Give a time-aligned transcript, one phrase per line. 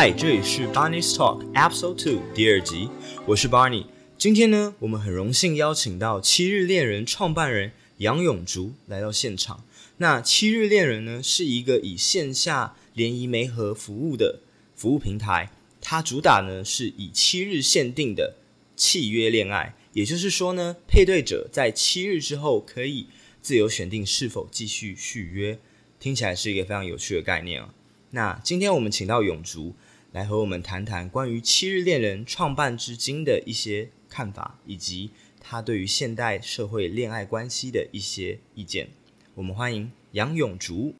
[0.00, 2.88] 嗨，这里是 Barney's Talk Episode Two 第二集，
[3.26, 3.84] 我是 Barney。
[4.16, 9.64] 今天呢，我们很荣幸邀请到七日恋人创办人杨永竹来到现场。
[9.96, 14.38] 那七日恋人呢，是一个以线下联谊媒合服务的
[14.76, 18.36] 服务平台，它主打呢是以七日限定的
[18.76, 23.08] 契约恋爱，也就是说呢，配对者在七日之后可以
[23.42, 25.58] 自由选定是否继续续约。
[25.98, 27.74] 听起来是一个非常有趣的概念啊。
[28.10, 29.74] 那今天我们请到永竹
[30.12, 38.88] 来和我们谈谈关于七日恋人创办至今的一些看法，以及他对于现代社会恋爱关系的一些意见。
[39.34, 40.94] 我们欢迎杨永竹。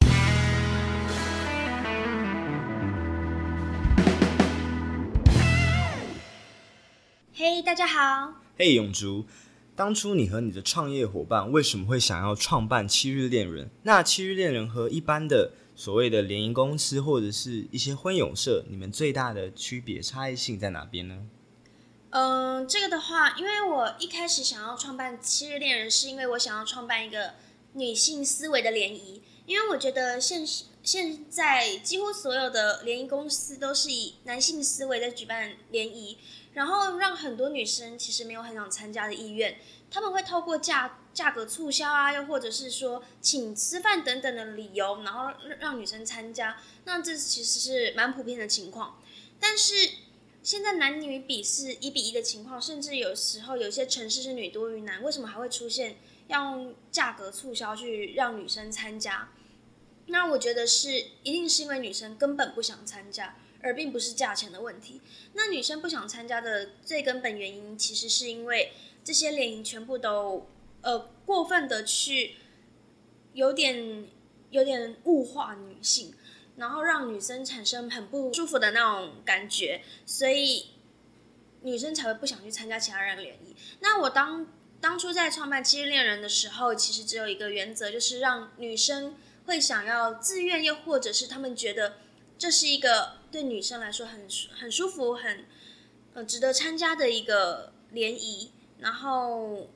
[7.33, 8.35] 嘿，大家好。
[8.59, 9.25] 嘿，永竹，
[9.75, 13.71] 当初你和你的创业伙伴为什么会想要创办七日恋人？
[13.81, 21.25] 那七日恋人和一般的所谓的联营公司或者是一些婚友社，你们最大的区别差异性在哪边呢？
[22.09, 27.35] 嗯，这个的话，因为我一开始想要创办七日恋人，是因为我想要创办一个。
[27.73, 36.17] 女性思维的联谊，因为我觉得现实现在几乎所有的联谊公司都是以男性思维在举办联谊，
[36.53, 39.59] 然后让很多女生其实没有很想参加的意愿，
[39.91, 48.99] 他们会透过价价格促销啊，又或者是说请吃饭等等的理由，然后让女生参加，那这其实是蛮普遍的情况。
[49.39, 49.73] 但是
[50.41, 55.97] 现在男女比是一比一的情况，甚至有时候有些城市是女多于男，为什么还会出现？
[56.29, 59.31] 用价格促销去让女生参加，
[60.09, 60.91] 那我觉得是
[61.23, 65.01] 一定是因为女生根本不想参加，而并不是价钱的问题。
[65.33, 70.47] 那女生不想参加的最根本原因，其实是因为这些联谊全部都
[70.81, 72.35] 呃过分的去
[73.33, 74.05] 有点
[74.51, 76.13] 有点物化女性，
[76.57, 80.71] 然后让女生产生很不舒服的那种感觉，所以
[81.61, 83.55] 女生才会不想去参加其他人联谊。
[83.79, 84.47] 那我当。
[84.81, 89.13] 当初在创办七日恋人的时候，其实只有一个原则，就是让女生
[89.49, 91.95] 会想要自愿，又或者是他们觉得
[92.37, 94.25] 这是一个对女生来说很
[94.57, 95.45] 很舒服、很
[96.13, 98.51] 呃值得参加的一个联谊。
[98.77, 99.67] 然后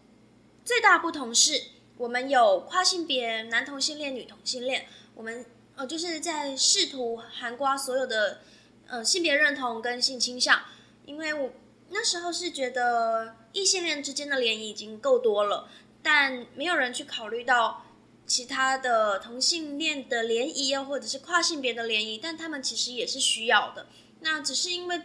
[0.64, 1.62] 最大不同是，
[1.98, 4.86] 我们有跨性别男同性恋、女同性恋，
[5.16, 5.44] 我们
[5.76, 8.42] 呃就是在试图涵盖所有的
[8.88, 10.62] 呃性别认同跟性倾向，
[11.06, 11.50] 因为我。
[11.96, 15.70] 那时候是觉得异性恋之间的联谊已经够多了，
[16.02, 17.86] 但没有人去考虑到
[18.26, 23.88] 其他的同性恋的联谊啊，或者是跨性别的联谊，但他们其实也是需要的。
[24.22, 25.02] 那只是因为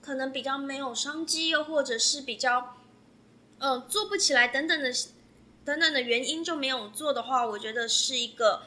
[0.00, 2.76] 可能比较没有商机，又或者是比较
[3.58, 4.92] 呃做不起来等等的
[5.64, 8.62] 等等的原因就没有做的话，我觉得是一个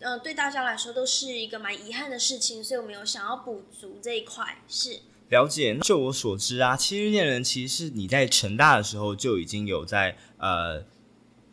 [0.00, 5.00] 呃对大家来说都是一个蛮遗憾的事情，所以我们有想要补足这一块是。
[5.30, 10.84] 了解，就我所知啊，七日恋人其实是你在成大的时候就已经有在呃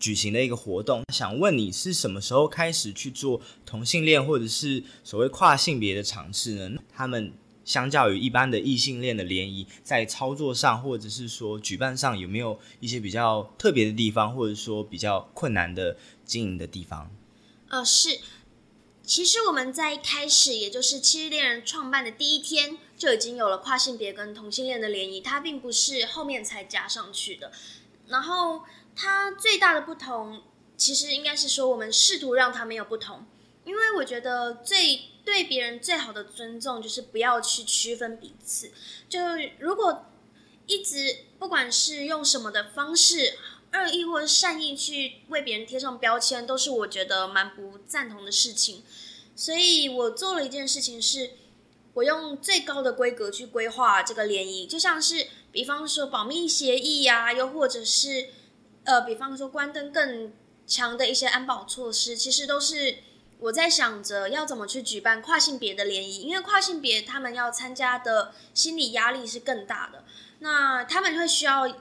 [0.01, 1.03] 举行的一个活动。
[1.13, 6.81] 想问你是什么时候开始去做同性恋或者是所谓跨性别的尝试呢？
[6.93, 7.31] 他们
[7.63, 15.95] 相较于一般的异性恋的联谊，在操作上或者是说举办上有没有一些比较特别的地方，或者说比较困难的
[16.25, 17.09] 经营的地方？
[17.69, 18.19] 呃，是。
[19.03, 27.51] 其实我们在一开始，也就是七日恋人创办的第一天，就已经有了跨性别跟同性恋的联谊，它并不是后面才加上去的。
[28.07, 28.61] 然后
[28.95, 30.43] 它最大的不同，
[30.77, 33.25] 其实应该是说我们试图让它没有不同，
[33.63, 38.71] 因为我觉得最对别人最好的尊重就是不要去区分彼此。
[39.07, 39.19] 就
[39.59, 40.05] 如果
[40.67, 43.37] 一直不管是用什么的方式，
[43.73, 48.83] 恶意或善意去为别人贴上标签，都是我觉得蛮不赞同的事情。
[49.35, 51.31] 所以我做了一件事情，是
[51.93, 58.29] 我用最高的规格去规划这个联谊，就像是比方说保密协议呀、啊，又或者是
[58.91, 60.33] 呃，比方说关灯更
[60.67, 62.97] 强的一些安保措施，其实都是
[63.39, 70.03] 我在想着要怎么去举办跨性别的联谊，因为跨性别他们要参加的心理压力是更大的，
[70.39, 71.73] 那他们会需要。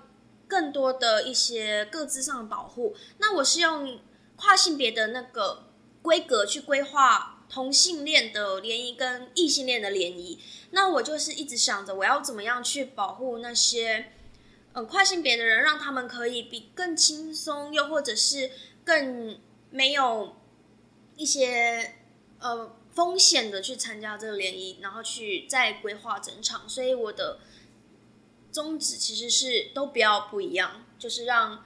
[0.51, 4.01] 更多的一些各自上的保护，那我是用
[4.35, 5.69] 跨性别的那个
[6.03, 10.41] 规格去规划同性恋的联谊跟异性恋的联谊，
[10.73, 14.11] 那我就是一直想着我要怎么样去保护那些
[14.72, 18.50] 嗯跨性别的人，让他们可以比更轻松，又或者是
[18.84, 19.38] 更
[19.70, 20.37] 没有
[21.17, 21.96] 一些
[22.38, 27.40] 呃风险的去参加这个联谊，然后去再规划整场，所以我的。
[28.52, 31.64] 宗旨其实是都不要不一样，就是让，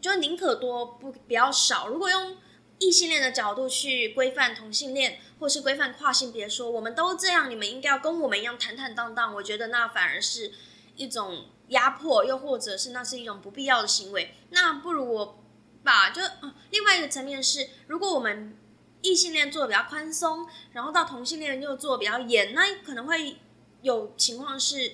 [0.00, 1.86] 就宁可多不不要少。
[1.86, 2.36] 如果用
[2.80, 9.32] 异性恋的角度去规范同性恋，或是规范跨性别，说我们都这样，你们应该要跟我们一样坦坦荡荡。
[9.32, 10.50] 我觉得那反而是
[10.96, 14.34] 一种压迫，又或者是那是一种不必要的行为。
[14.50, 15.38] 那不如我
[15.82, 18.56] 把就、嗯、另外一个层面是，如果我们
[19.02, 23.36] 异性恋做的比较宽松，然后到同性恋又做的比较严，那可能会
[23.82, 24.92] 有情况是，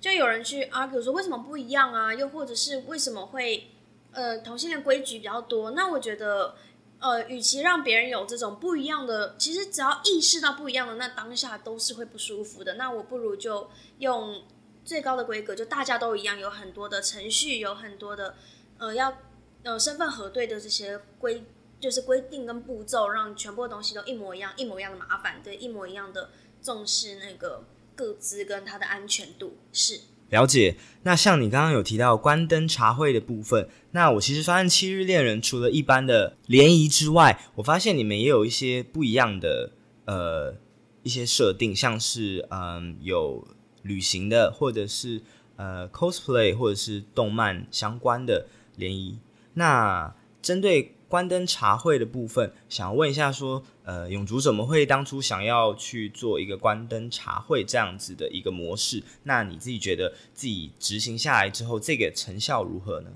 [0.00, 2.14] 就有人去 argue 说为什么不一样啊？
[2.14, 3.70] 又或者是为什么会
[4.12, 5.70] 呃同性恋规矩比较多？
[5.72, 6.56] 那我觉得。
[7.00, 12.74] 呃，与其让别人有这种不一样的，其实只要意识到不一样的，那当下都是会不舒服的。
[12.74, 14.42] 那我不如就用
[14.88, 18.34] 最高的规格，就大家都一样，有很多的程序，有很多的
[18.78, 19.18] 呃要
[19.62, 21.44] 呃身份核对的这些规，
[21.78, 26.30] 就是规定跟步骤，让全部的东西都一模一样，一模一样的麻烦，对，一模一样的
[26.62, 27.64] 重视那个
[27.94, 30.00] 各资跟它的安全度是。
[30.30, 39.70] 了解，那像你刚刚有提到关灯茶会的部分，那我其实发现七日恋人除了一般的联谊之外，我发现你们也有一些不一样的
[40.06, 40.54] 呃
[41.02, 43.46] 一些设定，像是嗯、有
[43.82, 45.20] 旅行的，或者是
[45.56, 48.46] 呃 cosplay 或者是动漫相关的
[48.76, 49.18] 联谊。
[49.54, 59.02] 那针对关灯茶会的部分，想要问一下说，呃，永竹怎么会当初想要去做一个关灯茶会这样子的一个模式？
[59.22, 63.10] 那你自己觉得自己执行下来之后，这个成效如何呢？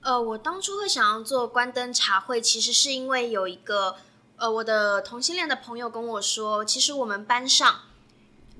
[0.00, 3.96] 呃，我当初会想要做关灯茶会，其实是因为有一个
[4.36, 7.80] 呃，我的同性恋的朋友跟我说，其实我们班上，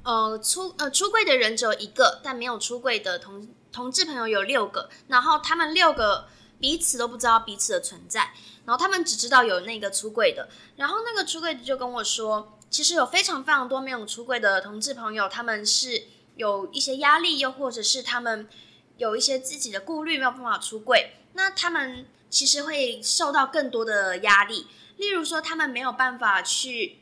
[0.04, 6.28] 呃，出呃出柜的人只有一个，但没有出柜的同同志朋友有六个，然后他们六个
[6.58, 8.32] 彼此都不知道彼此的存在。
[8.64, 16.04] 然后他们只知道有那个出柜的，然后那个出柜的就跟我说，其实有非常非常多没有出柜的同志朋友，他们是
[16.36, 18.48] 有一些压力，又或者是他们
[18.96, 21.12] 有一些自己的顾虑，没有办法出柜。
[21.34, 24.66] 那他们其实会受到更多的压力，
[24.96, 27.00] 例如说他们没有办法去。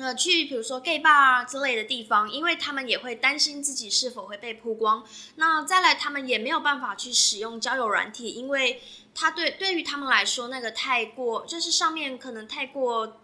[0.00, 5.04] 呃，去比如说 gay bar 啊之类的地方，因为他们也会担心自己是否会被曝光。
[5.34, 8.80] 那再来，他们也没有办法去使用交友软体，因为
[9.14, 13.20] 他对对于他们来说，那个太过就是上面可能太过，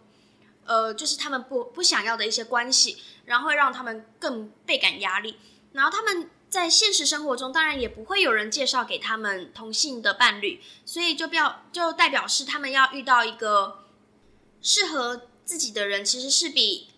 [0.67, 5.39] 呃，就是他们不不想要的一些关系，然后会让他们更倍感压力。
[5.73, 13.87] 然后他们在现实生活中，当然也不会有人介绍给他们同性的伴侣，所以就表就代表是他们要遇到一个
[14.61, 15.23] 适合。
[15.47, 16.89] 自己的人其实是比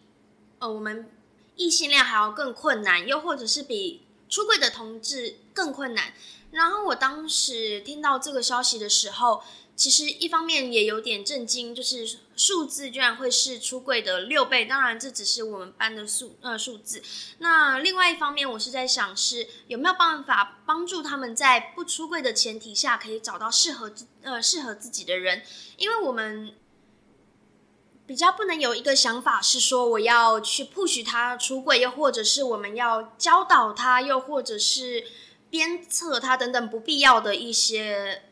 [0.59, 1.09] 呃我们
[1.55, 6.15] 异性恋还要更困难，又或者是比出柜的同志更困难。
[6.51, 9.43] 然后我当时听到这个消息的时候，
[9.77, 14.65] 其实一方面也有点震惊，就是数字居然会是出柜的六倍。
[14.65, 17.03] 当然这只是我们班的数呃数字。
[17.39, 23.93] 那另外一方面，我是在想是有没有办法帮助他们在不出柜的前提下，可以找到适合
[24.23, 25.43] 呃适合自己的人，
[25.77, 26.55] 因为我们。
[28.09, 35.05] 比较不能有一个想法是说我要去 push 他出柜，又或者是我们要教导他，又或者是
[35.51, 38.23] 鞭策他等等不必要的一些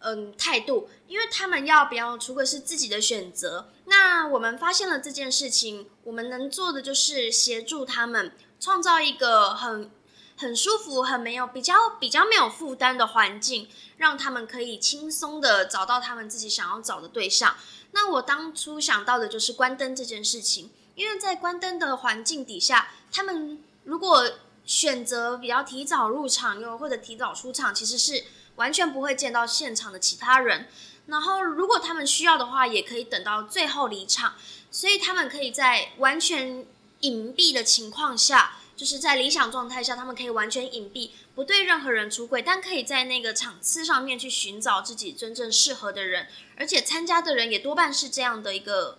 [0.00, 3.72] 嗯态度，因为他们要不要出柜是自己的选择。
[3.86, 8.30] 那我们发现了这件事情，我们能做的就是协助他们
[8.60, 9.90] 创造一个很
[10.36, 17.56] 很舒服、很没有比较比较没有负担的环境，让他们可以轻松的找到他们自己想要找的对象。
[17.94, 24.28] 那我当初想到的就是关灯这件事情，因为在关灯的环境底下，他们如果
[24.66, 28.24] 选择比较提早入场，又或者提早出场，其实是
[28.56, 30.68] 完全不会见到现场的其他人。
[31.06, 34.34] 然后，如果他们需要的话，也可以等到最后离场，
[34.70, 36.66] 所以他们可以在完全
[37.00, 38.58] 隐蔽的情况下。
[38.76, 46.26] 就是在理想状态下，他们可以完全隐蔽，不对任何人出柜，但可以在那个场次上面去寻找自己真正适合的人，
[46.56, 48.98] 而且参加的人也多半是这样的一个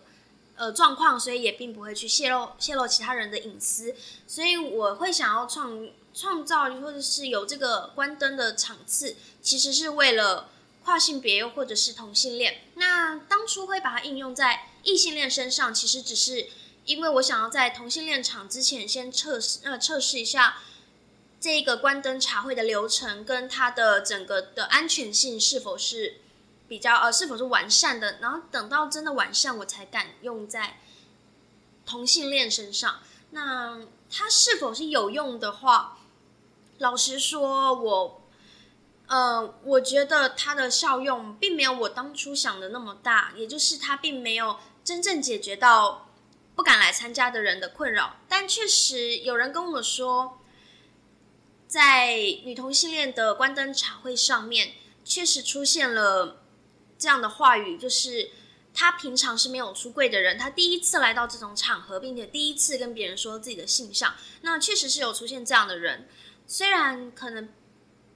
[0.55, 3.94] 呃状况，所以也并不会去泄露泄露其他人的隐私。
[4.25, 10.50] 所以我会想要创创造或者是有这个关灯的场次，其实是为了
[10.86, 12.62] 跨性别又或者是同性恋。
[12.75, 16.48] 那当初会把它应用在异性恋身上，其实只是。
[16.86, 20.58] 因为我想要在同性恋场之前先测试，呃，测试一下
[21.39, 26.18] 这个关灯茶会的流程跟它的整个的安全性是否是
[26.68, 30.80] 比较呃是否是完善的，然后等到真的完善，我才敢用在
[31.88, 33.00] 同性恋身上。
[33.32, 33.80] 那
[34.12, 35.98] 它是否是有用的话，
[36.77, 38.22] 老实说，我
[39.08, 46.05] 呃，我觉得它的效用并没有我当初想的那么大，也就是它并没有真正解决到。
[46.56, 50.40] 不敢来参加的人的困扰，但确实有人跟我说，
[51.68, 56.42] 在女同性恋的关灯茶会上面，确实出现了
[56.98, 58.30] 这样的话语，就是
[58.74, 66.08] 他平常是没有出柜的人，他第一次来到这种场合，并且第一次跟别人说自己的性向，那确实是有出现这样的人，
[66.48, 67.50] 虽然可能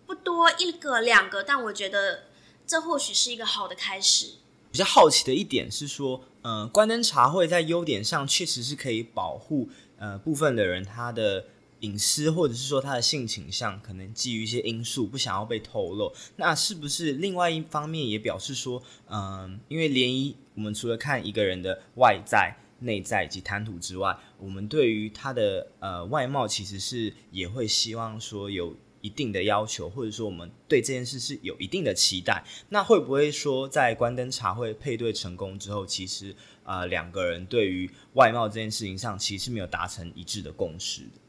[0.06, 2.30] 不多一个两个，但我觉得
[2.66, 4.36] 这或许是一个好的开始。
[4.72, 11.46] 比较好奇的一点是说，呃，关灯茶会在优点上确实是可以保护呃部分的人他的
[11.82, 16.14] 隐私，或者是说他的性倾向，可能基于一些因素不想要被透露。
[16.38, 28.76] 那是不是另外一方面也表示说，嗯、因为联谊，我们除了看一个人的外在、内在以及谈吐之外，我们对于他的呃外貌其实是也会希望说有。
[29.02, 41.20] 一定的要求，或者说我们对这件事是有一定的期待，那会不会说在关灯茶会配对成功之后，其实呃两个人对于外貌这件事情上其实是没有达成一致的共识的？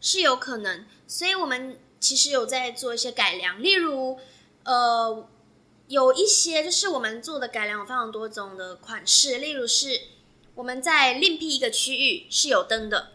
[0.00, 4.18] 是有可能，所以我们其实有在做一些改良，例如
[4.64, 5.28] 呃
[5.88, 10.00] 有一些就是我们做的改良有非常多种的款式，例如是
[10.54, 13.12] 我们在另辟一个区域是有灯的。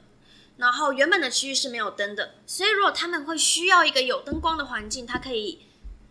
[0.58, 5.68] 然后原本的区域是没有灯的，所以如果他们会需要一个有灯光的环境，他可以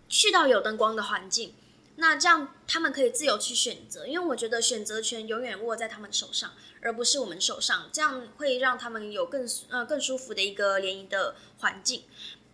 [0.08, 1.54] 去到有灯光的环境。
[1.96, 7.88] 那这样他们可以自由去选择，因为我觉得选择权永远握在他们手上，而不是我们手上。
[7.92, 12.04] 这样会让他们有更呃更舒服的一个联谊的环境。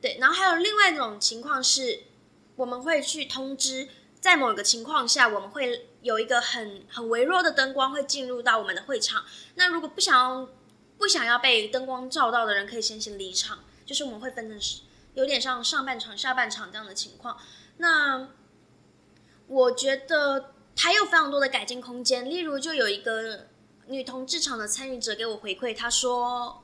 [0.01, 2.05] 对，然后还有另外一种情况是，
[2.57, 9.25] 我们会去通知，在某个情况下，我们会有一个很很微弱的灯光会进入到我们的会场。
[9.57, 10.49] 那如果不想要。
[11.03, 13.59] 不想要被灯光照到的人，可以先行离场。
[13.85, 14.83] 就是我们会分成是
[15.15, 17.37] 有点像上半场、下半场这样的情况。
[17.79, 18.29] 那
[19.49, 22.25] 我觉得还有非常多的改进空间。
[22.25, 23.49] 例如，就有一个
[23.89, 26.63] 女同志场的参与者给我回馈，她说：“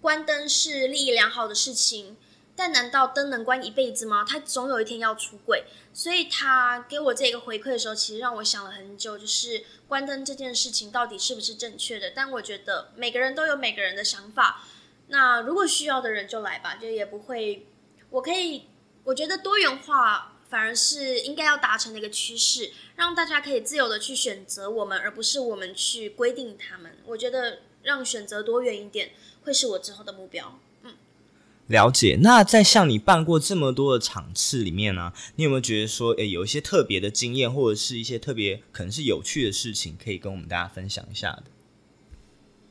[0.00, 2.16] 关灯是利益良好的事情。”
[2.56, 4.24] 但难道灯能关一辈子吗？
[4.26, 12.12] 他总有一天要出柜，所以他给我这个回馈的时候，其实让我想了很久，就是关灯这件事情到底是不是正确的？
[12.16, 14.64] 但我觉得每个人都有每个人的想法，
[15.08, 17.66] 那如果需要的人就来吧，就也不会，
[18.08, 18.68] 我可以，
[19.04, 26.96] 我觉得多元化反而是应该要达成的一个趋势，让大家可以自由的去选择我们，而不是我们去规定他们。
[27.04, 29.12] 我觉得让选择多元一点，
[29.44, 30.58] 会是我之后的目标。
[31.68, 41.42] 了解，那在像你办过这么多的场次里面呢、你有没有觉得说，诶，有一些特别的经验，或者是一些特别可能是有趣的事情，可以跟我们大家分享一下的？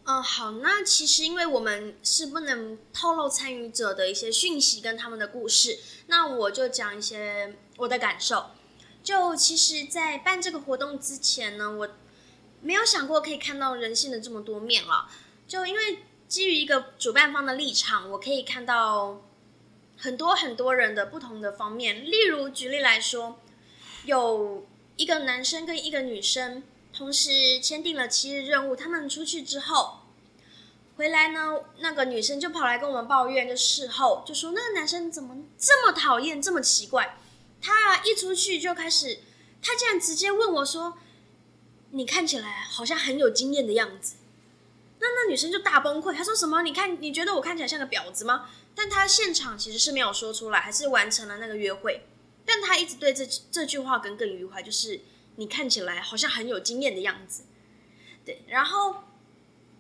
[0.06, 8.46] 嗯、好，那其实因为我们是不能透露参与者的一些讯息跟他们的故事，那我就讲一些我的感受。
[9.04, 11.90] 就其实，在办这个活动之前呢，我
[12.62, 15.10] 没有想过可以看到人性的这么多面了，
[15.46, 16.00] 就因为。
[16.36, 19.22] 基于一个主办方的立场，我可以看到
[19.96, 22.04] 很多很多人的不同的方面。
[22.04, 23.40] 例如，举例来说，
[24.04, 26.62] 有一个男生跟一个女生
[26.92, 30.02] 同时签订了七日任务，他们出去之后
[30.98, 37.18] 回来呢，那个女生就跑来跟我们抱怨，就事后就说那个男生怎么这么讨厌，这么奇怪。
[37.62, 39.20] 他一出去就开始，
[39.62, 40.98] 他竟然直接问我说
[41.92, 44.18] ：“你看起来好像很有经验的样子。”
[45.06, 46.64] 那那女生就大崩溃，她说什么？
[46.64, 48.50] 你看，你觉得我看起来像个婊子吗？
[48.74, 52.08] 但她现场其实是没有说出来，还是完成了那个约会。
[52.46, 55.02] 但她一直对这这句话耿耿于怀，就是
[55.36, 57.44] 你看起来好像很有经验的样子。
[58.26, 59.04] 对，然后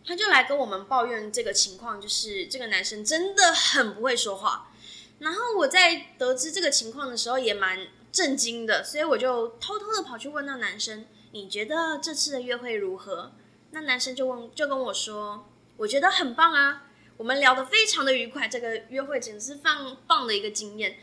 [0.05, 4.72] 她就来跟我们抱怨这个情况，就是这个男生真的很不会说话。
[5.17, 13.32] 然后我在得知这个情况的时候也蛮震惊的，所以我就偷偷的跑去问那男生：“你觉得这次的约会如何？”
[13.72, 16.84] 那男生就问，就跟我说，我觉得很棒啊，
[17.17, 20.98] 我们聊得非常的愉快，这个约会简直是放棒的一个经验。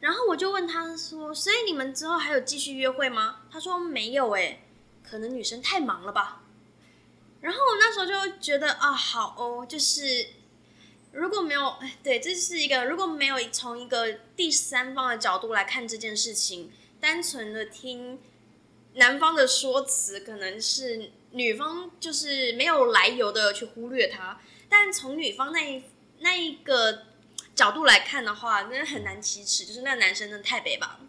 [0.00, 3.42] 然后我就问他说，所以你们之后还有继续约会吗？
[3.50, 4.62] 他说没有诶，
[5.02, 6.44] 可能女生太忙了吧。
[7.40, 10.26] 然后我那时候就觉得啊，好哦，就是
[11.12, 16.70] 如果没有，哎，对，这是一个如果没有从一个第三方的角度来看这件事情，
[17.00, 18.20] 单纯的听
[18.94, 21.12] 男方的说辞，可能是。
[21.32, 25.82] 女方就是没有来由的去忽略他，但从女方那一
[26.20, 27.04] 那一个
[27.54, 31.00] 角度来看的话，那很难启齿，就是那男生真的太北吧。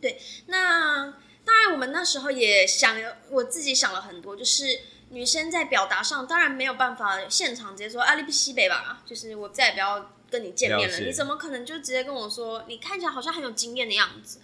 [0.00, 1.12] 对，那
[1.44, 2.96] 当然我们那时候也想，
[3.30, 4.80] 我自己想了很多，就是
[5.10, 14.40] 女生在表达上当然没有办法现场直接说阿里不西北吧，就是我再也不要跟你见面了，你怎么可能就直接跟我说你看起来好像很有经验的样子，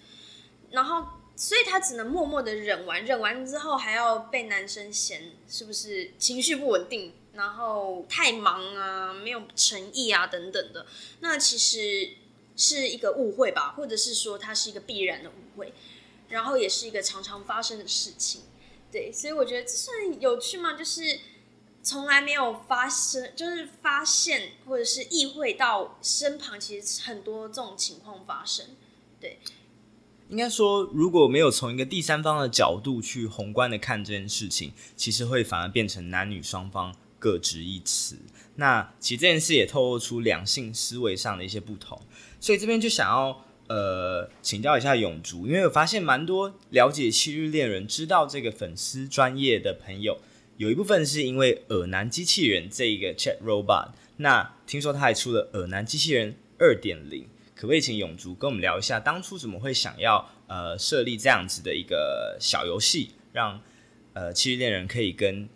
[0.71, 1.07] 然后。
[1.35, 10.85] 所以他只能默默的忍完，忍完之后还要被男生嫌是不是情绪不稳定，然后太忙啊，没有诚意啊等等的。
[11.21, 12.09] 那其实
[12.55, 15.73] 是一个误会吧，或者是说它是一个必然的误会，
[16.29, 18.43] 然后也是一个常常发生的事情。
[18.91, 20.73] 对，所以我觉得这算有趣吗？
[20.73, 21.19] 就是
[21.81, 28.67] 从来没有发生，就是发现或者是意会到身旁其实很多这种情况发生。
[29.19, 29.39] 对，
[30.33, 38.17] 应该说如果没有从一个第三方的角度去宏观的看这件事情，其实会反而变成男女双方各执一词。
[38.55, 42.01] 那其实这件事也透露出两性思维上的一些不同，
[42.39, 43.45] 所以这边就想要。
[43.67, 50.19] 呃，请教一下永竹，因为我发现蛮多了解七日恋人、知道这个粉丝专业的朋友，
[50.57, 53.91] 有一部分是因为耳男机器人这一个 Chat Robot。
[54.17, 57.25] 那听说他还出了耳男机器人二点零，
[57.63, 63.57] 可不可以请永竹跟我们聊一下，当初怎么会想要呃设立这样子的一个小游戏，让
[64.11, 65.47] 呃七日恋人可以跟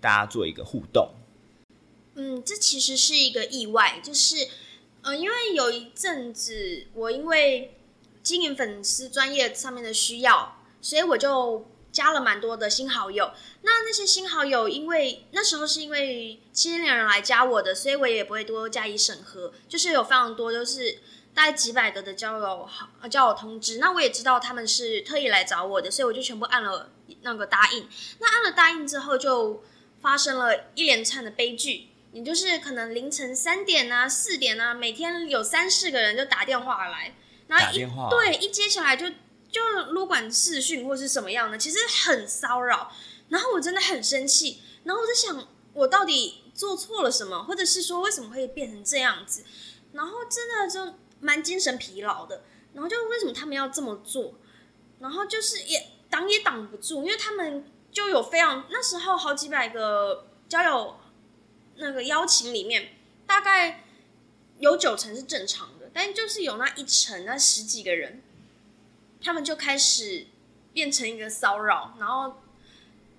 [0.00, 1.14] 大家做一个互动？
[2.16, 4.34] 嗯，这其实是一个意外，就是。
[5.02, 7.76] 嗯，因为有一阵子，我因为
[8.20, 13.30] 经营粉丝专业上面的需要，所以我就加了蛮多的新好友。
[13.62, 19.52] 那那些新好友，因为那时候是因为七日恋人来加我的，所以我也不会多加以审核。
[19.68, 20.98] 就是有非常多，就是
[21.34, 23.78] 大概几百个的交友好交友通知。
[23.78, 26.90] 那我也知道他们是特意来找我的，所以我就全部按了
[27.22, 27.88] 那个答应。
[28.20, 29.62] 那按了答应之后，就
[30.00, 31.88] 发生了一连串的悲剧。
[32.12, 37.12] 也就是可能凌晨三点啊、四点啊，每天有三四个人就打电话来，
[37.48, 39.10] 然后一对一接起来就
[39.50, 39.60] 就
[39.90, 42.92] 撸管视讯或是什么样的，其实很骚扰。
[43.30, 49.42] 然后我真的很生气，然后我在想，我到底做错了什么，或者是说为什么会变成这样子？
[49.92, 52.44] 然后真的就蛮精神疲劳的。
[52.72, 54.34] 然后就为什么他们要这么做？
[55.00, 60.96] 然后就是也挡也挡不住，因为他们就有非常那时候好几百个交友。
[61.76, 62.90] 那个邀请里面，
[63.26, 63.82] 大概
[64.60, 68.22] 有九成是正常的，但就是有那一成，那十几个人，
[69.20, 70.28] 他们就开始
[70.72, 72.40] 变成一个骚扰，然后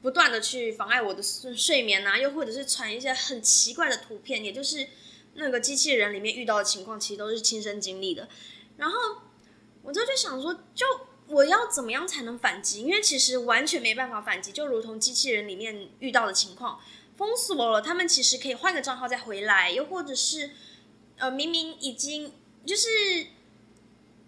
[0.01, 4.87] 不断的去妨碍我的睡眠啊，又或者是传一些很奇怪的图片，也就是
[5.35, 8.27] 那个机器人里面遇到的情况，其实都是亲身经历的。
[8.77, 8.97] 然后
[9.83, 10.85] 我就就想说，就
[11.27, 12.81] 我要怎么样才能反击？
[12.81, 16.79] 因为其实完全没办法反击，就如同机器人里面遇到的情况。
[17.17, 20.51] 封锁了，他们其实可以换个账号再回来，又或者是，
[21.17, 22.33] 呃，明明已经
[22.65, 23.27] 就是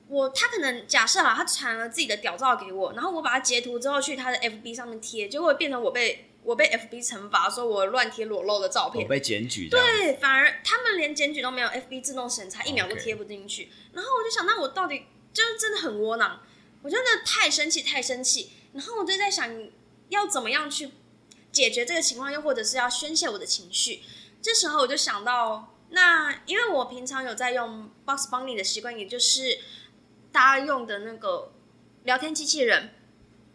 [0.07, 9.69] 我，他可能假设啊，他传了自己的屌照给我，然后我把它截图之后去他的 FB 上面贴，结果变成我被我被 FB 惩罚，说我乱贴裸露的照片，我被检举。
[9.69, 13.69] 对，反而他们连检举都没有，FB 自动审查，一秒都贴不进去。
[13.93, 16.41] 然后我就想，那我到底就是真的很窝囊，
[16.81, 18.51] 我真的太生气，太生气。
[18.73, 19.69] 然后我就在想，
[20.09, 20.89] 要怎么样去。
[21.49, 24.03] 解决这个情况，又或者是要宣泄我的情绪，
[24.43, 29.57] 这时候我就想到，那因为我平常有在用 Box Bunny 的习惯，也就是
[30.31, 31.53] 大家用的那个
[32.03, 32.93] 聊天机器人，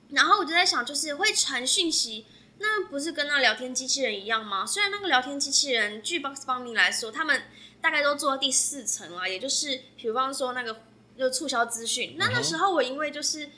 [0.08, 2.26] 然后我就在想，就是会传讯息，
[2.62, 4.64] 那不是跟那聊天机器人一样吗？
[4.64, 7.42] 虽然那个聊天机器人，据 Box Bunny 来说，他们
[7.82, 10.80] 大概都做到第四层了，也就是，比方说那个
[11.18, 12.16] 就促销资讯。
[12.18, 13.50] 那那时候我因为就是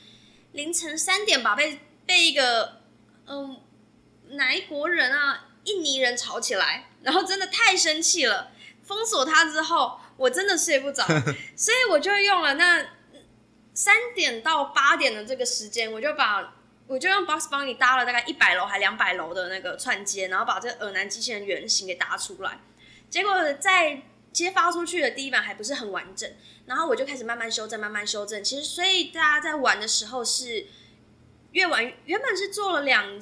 [0.53, 2.81] 凌晨三点吧，被被一个
[3.27, 3.61] 嗯。
[4.31, 5.49] 哪一国人啊？
[5.65, 8.51] 印尼人吵起来，然后真的太生气了。
[8.83, 11.05] 封锁他之后，我真的睡不着，
[11.55, 12.87] 所以我就用了那
[13.75, 16.54] 三点到八点的这个时间，我就把
[16.87, 22.61] 我就用 Box 帮你搭了大概一百楼还两百楼的那个串接，然后把这个耳男机器人原型给搭出来。
[23.09, 26.31] 结果在接发出去的第一版还不是很完整，
[26.67, 28.43] 然后我就开始慢慢修正，慢慢修正。
[28.43, 30.67] 其实，所以大家在玩的时候是
[31.53, 33.21] 越玩原本是做了两不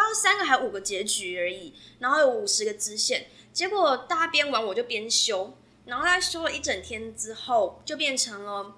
[0.00, 5.56] 知道三个还五个结局而已，然后有五十个支线，结果大家边玩我就边修，
[5.86, 8.74] 然后在修了一整天之后，就变成了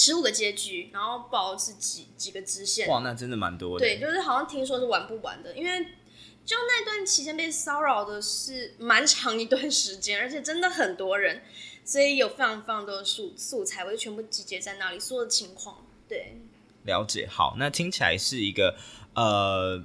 [0.00, 2.88] 十五个结局，然后不知道是几几个支线。
[2.88, 3.84] 哇，那真的蛮多的。
[3.84, 5.86] 对，就是好像听说是玩不完的，因为
[6.46, 11.42] 就那段期间被骚扰的是蛮长一段时间，而且真的很多人，
[11.84, 15.84] 所以有非常非常多的素素材，我就全部集结在那里，所有的情况。
[16.08, 16.40] 对，
[16.84, 17.26] 了解。
[17.30, 18.76] 好，那听起来是一个
[19.14, 19.84] 呃。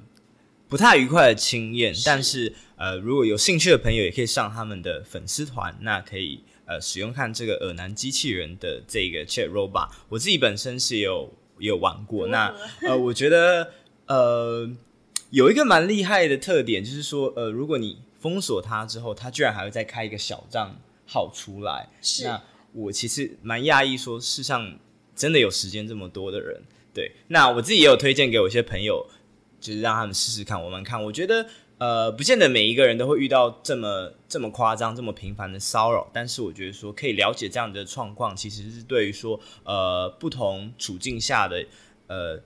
[0.67, 9.89] 不太愉快的经验，但是呃，如果有兴趣的朋友也可以上他们的粉丝团，那可以呃使用看这个耳男机器人的这个 Chat Robot。
[10.09, 13.71] 我自己本身是有有玩过，那呃，我觉得
[14.07, 14.69] 呃
[15.29, 20.75] 有一个蛮厉害的特点，就是说呃，如果你封锁它之后，它居然还会再开一个小账
[21.05, 21.89] 号出来。
[22.01, 22.41] 是，那
[22.73, 24.77] 我其实蛮讶异，说世上
[25.15, 26.61] 真的有时间这么多的人。
[26.93, 29.07] 对，那我自己也有推荐给我一些朋友。
[29.57, 31.43] 就是让他们试试看，玩玩看，我觉得，
[31.77, 41.65] 呃，不见得每一个人都会遇到这么这么夸张、这么频繁的骚扰，但是我觉得说可以了解这样的状况，其实是对于说，呃，不同处境下的，
[42.07, 42.41] 呃，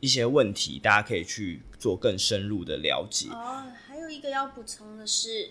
[0.00, 3.28] 一些问题，大家可以去做更深入的了解。
[3.30, 5.50] 哦，还有一个要补充的是，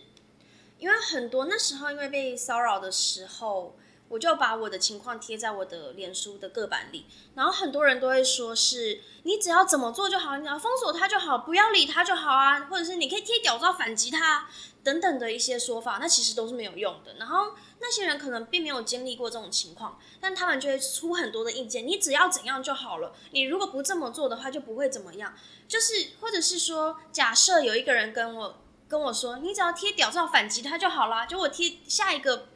[0.80, 3.76] 因为很多那时候因为被骚扰的时候。
[4.14, 14.48] 我就把我的情况贴在我的脸书的个版里，然后很多人都会说是你只要怎么做就好，你要封锁他就好，不要理他就好啊，或者是你可以贴屌照反击他
[14.84, 17.16] 等等的一些说法，那其实都是没有用的。
[17.18, 25.34] 然后那些人可能并没有经历过这种情况，但他们就会出很多的意见，你只要怎样就好了，你如果不这么做的话就不会怎么样，
[25.68, 32.50] 就是或者是说，假设有一个人跟我跟我说，你只要贴屌照反击他就好啦，就我贴下一个。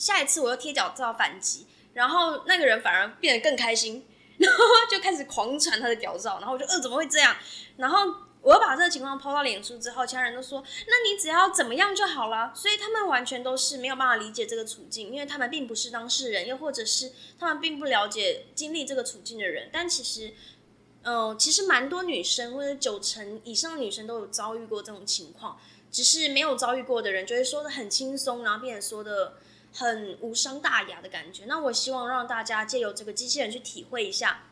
[0.00, 4.06] 下一次我又贴脚照反击，然后那个人反而变得更开心，
[4.38, 4.58] 然后
[4.90, 7.36] 就开始狂传他的屌照，然后我就呃怎么会这样？
[7.76, 12.50] 然后我又把这个情况 po 到脸书之后，其他人都说，那你只要怎么样就好了。
[12.54, 19.68] 所以他们完全都是没有办法理解这个处境，因为他们并不是当事人，又或者是他们并不了解经历这个处境的人。
[19.70, 20.32] 但其实，
[21.02, 25.60] 嗯、其实蛮多女生或者九成以上的女生都有遭遇过这种情况，
[25.92, 29.34] 只是没有遭遇过的人就会说得很轻松，然后并且说的。
[29.72, 31.44] 很无伤大雅的感觉。
[31.46, 34.42] 那我希望让大家借由这个机器人去体会一下，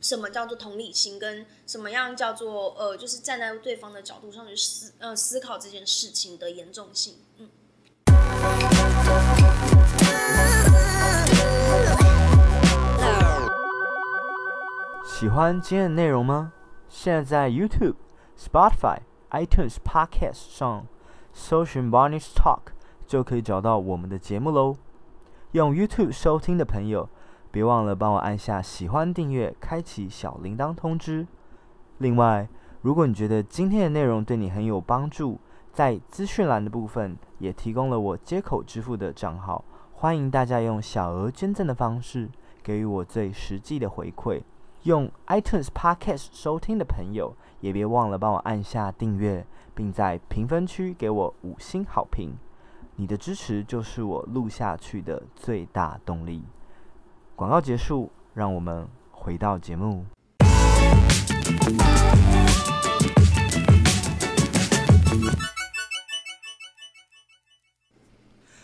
[0.00, 7.16] 什么叫做同理心，跟什么样叫做呃，就是站在对方的角度上去思呃思考这件事情的严重性。
[7.38, 7.48] 嗯。
[15.18, 16.52] 喜欢今天的内容吗？
[16.88, 17.96] 现在在 YouTube、
[18.38, 18.98] Spotify、
[19.30, 20.86] iTunes Podcast 上
[21.32, 22.75] 搜寻 Barney's Talk。
[23.06, 24.74] 就可以找到我们的节目喽。
[25.52, 27.08] 用 YouTube 收听的朋友，
[27.50, 31.26] 别忘了帮我按下喜欢、订阅、开启小铃铛通知。
[31.98, 32.48] 另外，
[32.82, 35.38] 如果你觉得今天的内容对你很有帮助，
[35.72, 39.64] 在资讯栏的部分也提供了我接口支付的账号，
[39.94, 42.28] 欢迎大家用小额捐赠的方式
[42.62, 44.42] 给予我最实际的回馈。
[44.82, 52.36] 用 iTunes Podcast 收听的朋友，也别忘了帮我按下订阅，并在评分区给我五星好评。
[52.98, 56.42] 你的支持就是我录下去的最大动力。
[57.34, 60.06] 广告结束，让我们回到节目。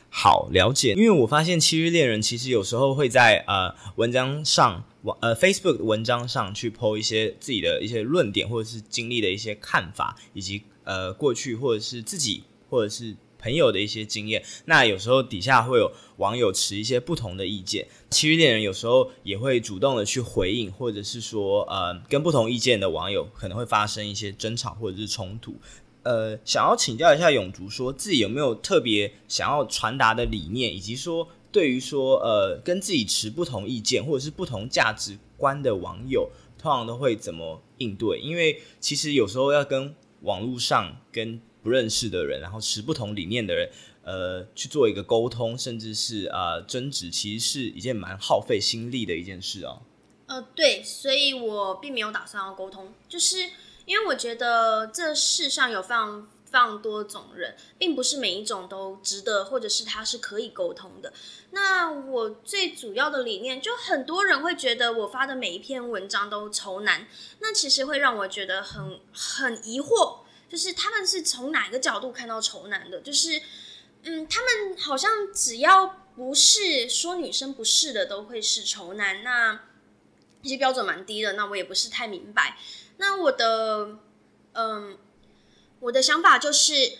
[0.08, 4.82] 好，了解，因为我发现七日恋人其实有时候会在呃文章上，
[5.20, 13.14] 呃 Facebook 文章上去 po 一些自己的一些论点，或者是经历的一些看法，以及呃过去或者是自己或者是。
[13.42, 25.56] 朋友的一些经验，那有时候底下会有网友持一些不同的意见，其余恋人有时候也会主动的去回应，或者是说，呃，跟不同意见的网友可能会发生一些争吵或者是冲突。
[26.04, 38.18] 呃，想要请教一下永竹，说自己有没有特别想要传达的理念，以及说对于说，呃，跟自己持不同意见或者是不同价值观的网友，通常都会怎么应对？
[38.20, 43.70] 因为其实有时候要跟网络上跟不认识的人，然后持不同理念的人，
[44.02, 49.82] 呃，去做一个沟通，甚至是呃争执，其实是一件蛮耗费心力的一件事哦。
[50.26, 53.50] 呃，对，所以我并没有打算要沟通，就是
[53.84, 61.12] 因为我觉得这世上有非常非常多种人，并不是每一种都值得，或者是他是可以沟通的。
[61.50, 67.06] 那我最主要的理念，就很多人会觉得我发的每一篇文章都愁难，
[67.40, 70.21] 那其实会让我觉得很很疑惑。
[70.52, 73.00] 就是他们是从哪个角度看到丑男的？
[73.00, 73.40] 就是，
[74.02, 79.22] 嗯，他们好像只要不是说女生不是的，都会是丑男。
[79.24, 79.58] 那
[80.42, 82.58] 这些标准蛮低的，那我也不是太明白。
[82.98, 83.96] 那我的，
[84.52, 84.98] 嗯，
[85.80, 86.98] 我的想法就是，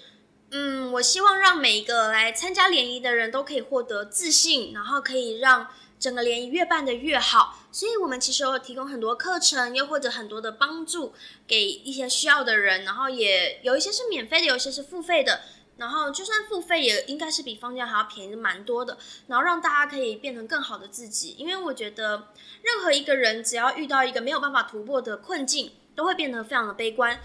[0.51, 5.69] 嗯，我希望让每一个来参加联谊的人都可以获得自信，然后可以让。
[6.03, 11.15] 整个联谊越办得越好，所以我们其实有提供很多课程，又或者很多的帮助
[11.47, 15.43] 给一些需要的人，然后也有一些是免费的，有一些是付费的，
[15.77, 22.31] 然后就算付费也应该是比放假还要便宜蛮多的，然后让大家可以变成更好的自己，因为我觉得
[22.63, 27.21] 任何一个人只要遇到一个没有办法突破的困境，都会变得非常的悲观。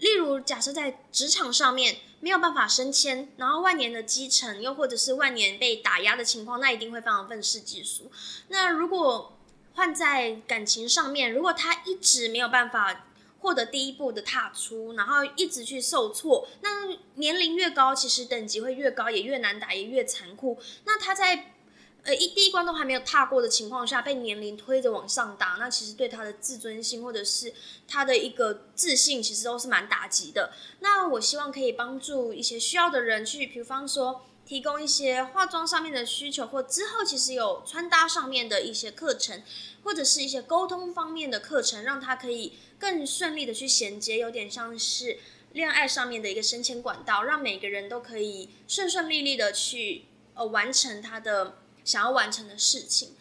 [0.00, 8.10] 例如，假设在职场上面没有办法升迁，然后万年的基层，又或者是万年被打压的情况，那一定会非常愤世嫉俗。
[8.48, 9.38] 那如果
[9.74, 13.06] 换在感情上面，如果他一直没有办法
[13.40, 20.58] 获得第一步的踏出，然后一直去受挫，那年龄越高，其实等级会越高，也越难打，也越残酷。
[20.84, 21.54] 那他在
[22.02, 27.52] 呃，一第一关都还没有踏过的情况下，被年龄推着往上打，那其实对他的自尊心或者是
[27.86, 30.52] 他的一个自信，其实都是蛮打击的。
[30.80, 39.42] 那我希望可以帮助一些需要的人去，比方说提供一些化妆上面的需求，或之后其实有穿搭上面的一些课程，
[39.84, 45.18] 或者是一些沟通方面的课程，让他可以更顺利的去衔接，有点像是
[45.52, 51.58] 恋爱上面的一个升迁管道，让每个人都可以顺顺利利的去呃完成他的。
[51.84, 53.14] 想要完成的事情，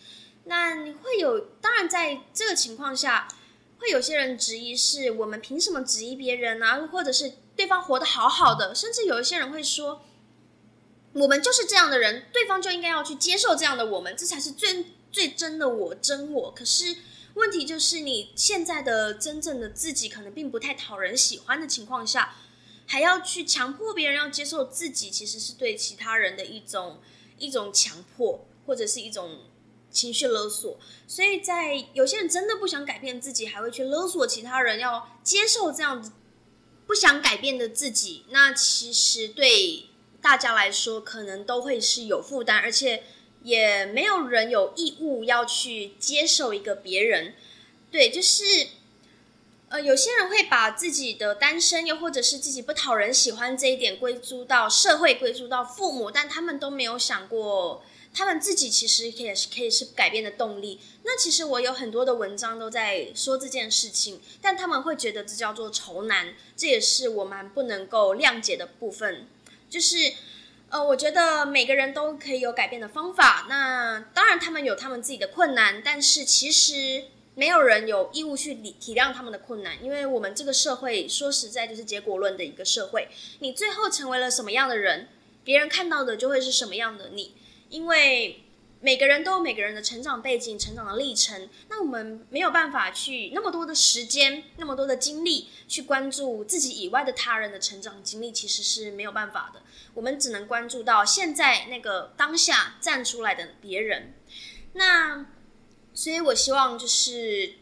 [0.45, 3.27] 那你会有，当然在这个情况下，
[3.79, 6.87] 会有些人质疑是我们凭什么质疑别人啊？
[6.91, 10.01] 或者是对方活得好好的，甚至有一些人会说，
[11.13, 16.51] 我们就是这样的人，对方就应该要去接受这样的我们，这才是最最真的我，真我。
[16.51, 16.97] 可是
[17.35, 22.35] 问题就是你现在的真正的自己可能并不太讨人喜欢的情况下，
[22.85, 26.99] 还要去强迫别人要接受自己，其实是对其他人的一种
[27.39, 28.45] 一种强迫。
[28.65, 29.39] 或者是一种
[29.89, 36.11] 情绪勒索，所以在有些人真的不想改变自己，还会去勒索其他人要接受这样子
[36.85, 38.25] 不想改变的自己。
[38.29, 39.87] 那其实对
[40.21, 43.01] 大家来说，可能都会是有负担，而且
[43.41, 47.33] 也没有人有义务要去接受一个别人。
[47.89, 48.43] 对，就是
[49.69, 57.83] 呃，有些人会把自己的单身，又或者是自己不讨人喜欢这一点归诸到社会，归诸到父母，但他们都没有想过。
[58.11, 60.79] 他们自己其实也是可以是改变的动力。
[61.03, 69.27] 那其实我有很多的文章都在说这件事情，但他们会觉得这叫做仇男，这也是我蛮不能够谅解的部分。
[69.69, 70.11] 就是，
[70.69, 73.45] 呃，我觉得每个人都可以有改变的方法。
[73.47, 77.03] 那当然，他们有他们自己的困难，但是其实
[77.39, 83.07] 没有人有义务去体体谅他们的困难，因为我们这个社会说实在就是结果论的一个社会。
[83.39, 85.07] 你最后成为了什么样的人，
[85.45, 87.33] 别人看到的就会是什么样的你。
[87.69, 88.43] 因为
[88.81, 99.61] 每个人都有每个人的成长背景、成长的历程，那我们没有办法去那么多的时间、那么多的精力去关注自己以外的他人的成长经历，其实是没有办法的。
[99.93, 104.13] 我们只能关注到现在那个当下站出来的别人。
[104.73, 105.25] 那
[105.99, 107.55] 所以，我希望就是，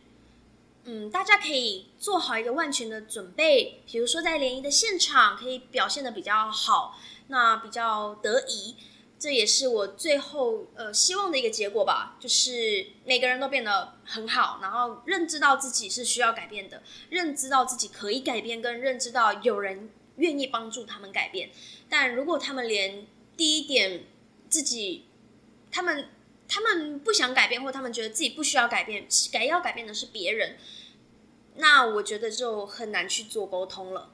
[0.83, 8.75] 嗯，大家可以做好一个万全的准备，比如说在联谊的现场可以表现得比较好，那比较得宜。
[9.17, 21.49] 这也是我最后呃希望的一个结果吧，就是每个人都变得很好，然后认知到自己是需要改变的，认知到自己可以改变，跟认知到有人愿意帮助他们改变。
[21.89, 24.03] 但如果他们连第一点
[24.47, 25.05] 自己，
[25.71, 26.09] 他们
[26.47, 30.57] 他们不想改变，或他们觉得自己不需要改变，改要改变的是别人，
[31.55, 34.11] 那我觉得就很难去做沟通了。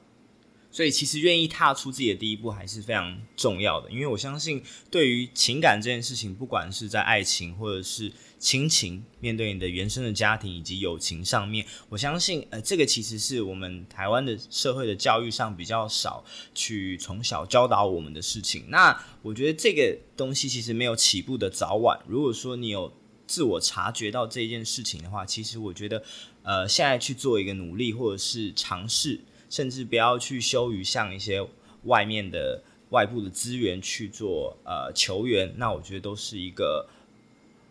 [0.74, 4.60] 所以，其实愿意踏出自己的第一步还是非常重要的，因为我相信，
[4.90, 18.66] 对于情感这件事情，不管是在爱情或者是亲情，面对你的原生的家庭以及友情上面，我相信，呃，这个其实是我们台湾的社会的教育上比较少去从小教导我们的事情。
[18.70, 22.00] 那我觉得这个东西其实没有起步的早晚。
[22.08, 22.92] 如果说你有
[23.28, 26.04] 自我察觉到这件事情的话，其实我觉得，
[26.42, 29.22] 呃，现在去做一个努力或者是尝试。
[29.54, 31.48] 甚至不要去羞于向一些
[31.84, 36.89] 外面的外部的资源去做呃求援，那我觉得都是一个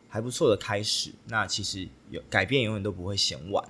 [0.08, 1.12] 还不错的开始。
[1.26, 3.68] 那其实有改变永远都不会嫌晚。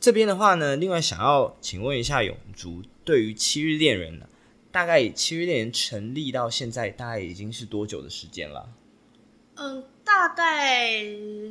[0.00, 4.28] 这边的话呢，另外想要请问一下永竹，对于七日恋人呢，
[4.72, 8.68] 大概七日恋人成立到现在大概已经是多久的时间了？
[9.54, 11.00] 嗯，大概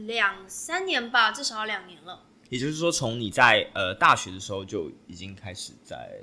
[0.05, 2.23] 两三年吧，至少两年了。
[2.49, 6.21] 也就是说，从你在呃大学的时候就已经开始在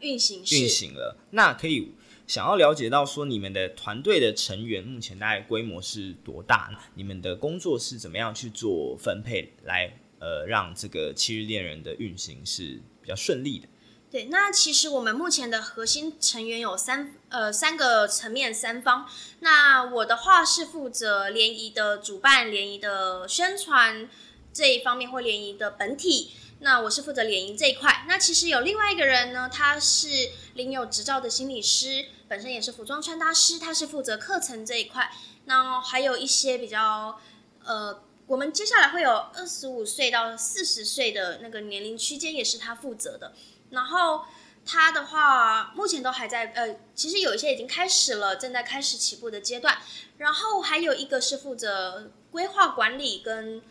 [0.00, 1.16] 运行运行了。
[1.30, 1.92] 那可以
[2.26, 6.70] 想要了解到说，你们的团队的成员目前大概规模是多大？
[6.94, 13.68] 你们的工作是怎么样去做分配来，呃让这个七日恋人的运行是比较顺利的？
[14.10, 19.06] 对，那其实我们目前的核心成员有三呃三个层面三方。
[19.40, 24.08] 那我的话是负责联谊的主办、联谊的宣传。
[24.52, 28.04] 这一方面或联谊的本体，那我是负责联谊这一块。
[28.08, 30.08] 那其实有另外一个人呢，他是
[30.54, 35.12] 领有执照的心理师，本身也是服装穿搭师，他是负责课程这一块。
[35.44, 37.20] 那还有一些比较，
[37.64, 43.34] 呃，我们接下来会有二十五岁到四十岁的那个年龄区间，也是他负责的。
[43.70, 44.24] 然后
[44.66, 49.78] 他的话，目前都还在，呃，其实有一些已经开始了，正在开始起步的阶段。
[50.16, 53.62] 然后还有一个是负责规划管理跟。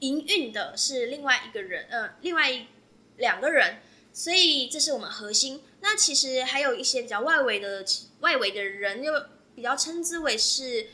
[0.00, 2.66] 营运的是另外一个人，呃，另外
[3.16, 3.80] 两个人，
[4.12, 5.62] 所以这是我们核心。
[5.80, 7.84] 那其实还有一些比较外围的
[8.20, 9.12] 外围的人，又
[9.54, 10.88] 比较称之为是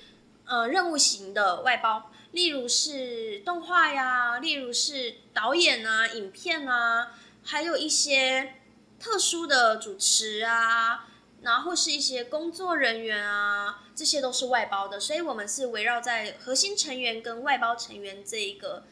[0.47, 7.12] 呃任务型的外包，例如是动画呀，例如是导演啊、影片啊，
[7.43, 8.55] 还有一些
[8.99, 11.09] 特殊的主持啊，
[11.43, 18.85] 然后是一些工作人员啊，这些都是外包的，所以我们是围绕在核心成员跟外包成员这一个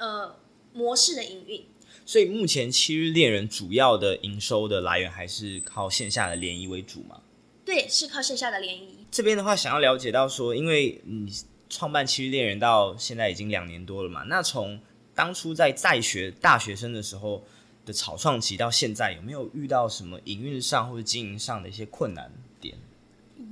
[0.00, 0.34] 呃
[0.72, 1.64] 模式的营运。
[2.04, 7.20] 所以目前七日恋人主要的营收的来源还是靠线下的联谊为主吗？
[7.64, 9.06] 对，是靠线下的联谊。
[9.12, 11.32] 这边的话，想要了解到说，因为你
[11.68, 14.80] 创办七日恋人到现在已经两年多了嘛，那从
[15.14, 17.44] 当初在在学大学生的时候
[17.86, 22.76] 的草创期到现在，有没有遇到什么营运上或者经营上的一些困难点？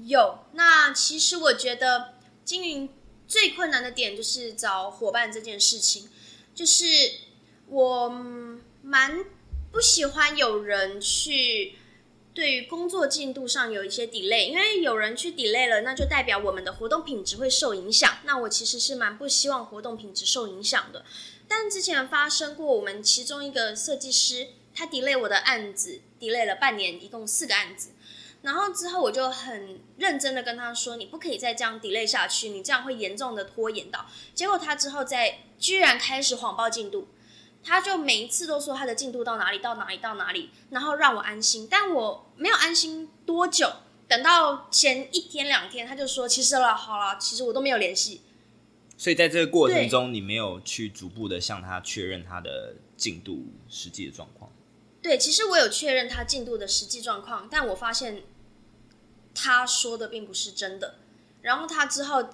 [0.05, 0.39] 有。
[0.55, 2.89] 那其实我觉得经营
[3.29, 6.09] 最困难的点就是找伙伴这件事情，
[6.59, 6.85] 就是。
[7.71, 8.09] 我
[8.83, 9.27] 蛮
[9.71, 11.75] 不喜欢有人去
[12.33, 18.21] 对于工作进度上有一些 delay，因为有人去 delay 了，那就代表我们的活动品质会受影响。
[18.25, 21.05] 那我其实是蛮不希望活动品质受影响的。
[21.47, 27.91] 但之前发生过，我们其中一个设计师他 delay 我的案子，delay 了半年，一共四个案子。
[28.43, 37.09] 然后之后我就很认真的跟他说：“你不可以再这样 delay 下去，你这样会严重的拖延到。”结果他之后再居然开始谎报进度。
[37.65, 43.69] 他就每一次都说他的进度到哪里到哪里到哪里，然后让我安心，但我没有安心多久。
[44.07, 48.23] 等到前一天两天，他就说其实了好了，其实我都没有联系。
[48.97, 54.51] 所以在这个过程中，你没有去逐步的向他确认他的进度实际的状况。
[55.09, 58.25] 对，其实我有确认他进度的实际状况，但我发现
[59.35, 60.97] 他说的并不是真的。
[61.41, 62.29] 然后他之后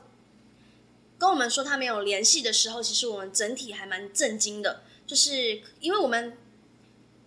[1.17, 4.83] 跟我们说他没有联系的时候，其实我们整体还蛮震惊的。
[5.07, 6.37] 就是因为我们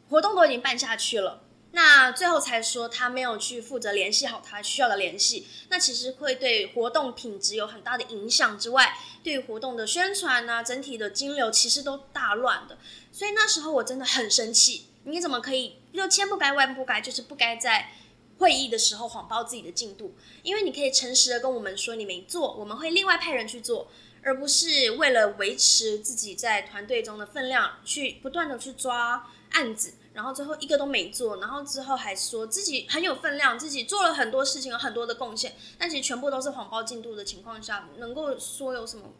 [0.09, 12.77] 活动都已经办下去了，那最后才说他没有去负责联系好他需要的联系，那其实会对活动品质有很大的影响之外，对于活动的宣传啊，整体的金流其实都大乱的。
[13.13, 17.91] 所以那时候我真的很生气，你怎么可以又千不该万不该，就是不该在
[18.37, 20.13] 会议的时候谎报自己的进度？
[20.43, 23.87] 因为你可以诚实的跟我们说你没做，我们会另外派人去做。
[24.23, 39.13] 而不是为了维持自己在团队中的分量，去不断的去抓案子，然后最后一个都没做，然后之后还说自己很有分量，自己做了很多事情，有很多的贡献，但其实全部都是谎报进度的情况下，能够说有什么？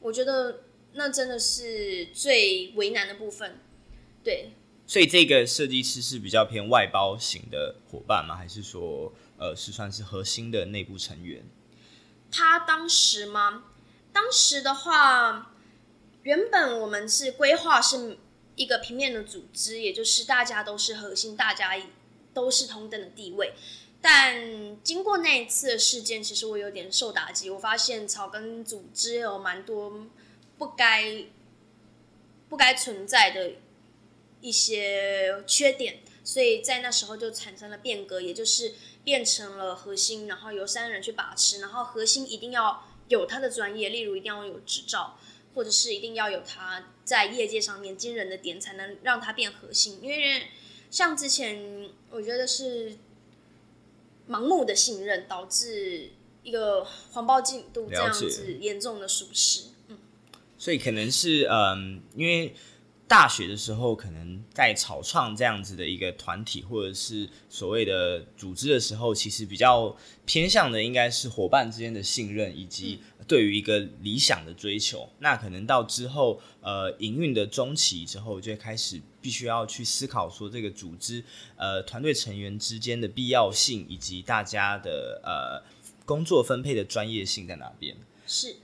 [0.00, 3.60] 我觉得那真的是最为难的部分。
[4.22, 4.52] 对，
[4.86, 8.36] 所以这个设计师是比较偏外包型的伙伴吗？
[8.36, 11.42] 还是说，呃，是算是核心的内部成员？
[12.30, 13.64] 他当时吗？
[14.12, 15.52] 当时的话，
[16.22, 18.18] 原本我们是规划是
[18.56, 21.76] 一个平面的组织，也就是大家都是核心，大家
[22.32, 23.54] 都是同等的地位。
[24.00, 27.48] 但经过那一次的事件，其实我有点受打击。
[27.48, 30.06] 我发现草根组织有蛮多
[30.58, 31.24] 不该
[32.48, 33.52] 不该存在的
[34.44, 42.84] 一些缺点，所以在那时候就产生了变革，也就是变成了核心，然后由三人去把持，然后核心一定要。
[43.06, 45.18] 有他的专业，例如一定要有执照，
[45.54, 49.98] 或者是一定要有他在业界上面惊人的点，才能让他变核心。
[50.00, 50.44] 因为
[50.90, 52.96] 像之前，我觉得是
[54.26, 59.64] 盲目的信任导致一个谎报进度这样子严重的疏失。
[59.88, 59.98] 嗯，
[60.56, 62.54] 所以可能是嗯，因为。
[63.06, 75.08] 大学的时候，可能在草创这样子的一个团体，或者是所谓的组织的时候，其实比较偏向的应该是伙伴之间的信任，以及对于一个理想的追求。
[75.18, 81.22] 那可能到之后，呃，营运的中期之后，就会开始必须要去思考说，这个组织，
[81.56, 85.62] 呃，团队成员之间的必要性，以及大家的呃
[86.06, 87.94] 工作分配的专业性在哪边。
[88.26, 88.56] 是。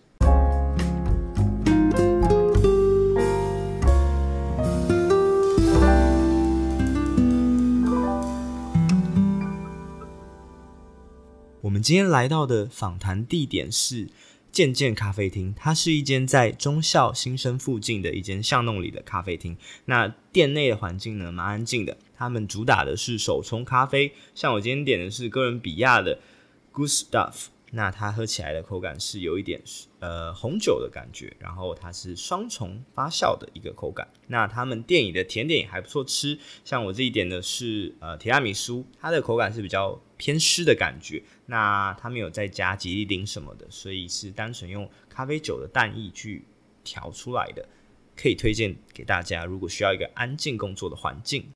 [11.83, 14.09] 今天来到的访谈地点是
[14.53, 19.57] 健健咖啡厅，它是一间在中校新生附近的一间巷弄里的咖啡厅。
[19.87, 21.97] 那店内的环境呢，蛮安静的。
[22.17, 26.19] 他们主打的是手冲咖啡，像我今天点的是哥伦比亚的
[26.73, 27.47] Good Stuff。
[27.73, 29.63] 那它喝起来的口感是有一点
[30.01, 34.09] 呃红酒的感觉，然后它是双重发酵的一个口感。
[34.27, 41.23] 那他们店里的甜点也还不错吃，像我自己点的是呃提拉米苏，它的口感是比较偏湿的感觉。
[41.51, 46.45] 那它没有再加吉利丁什么的，所以是单纯用咖啡酒的淡液去
[46.85, 47.69] 调出来的，
[48.15, 49.45] 可以推荐给大家。
[49.45, 51.51] 如果需要一个安静工作的环境。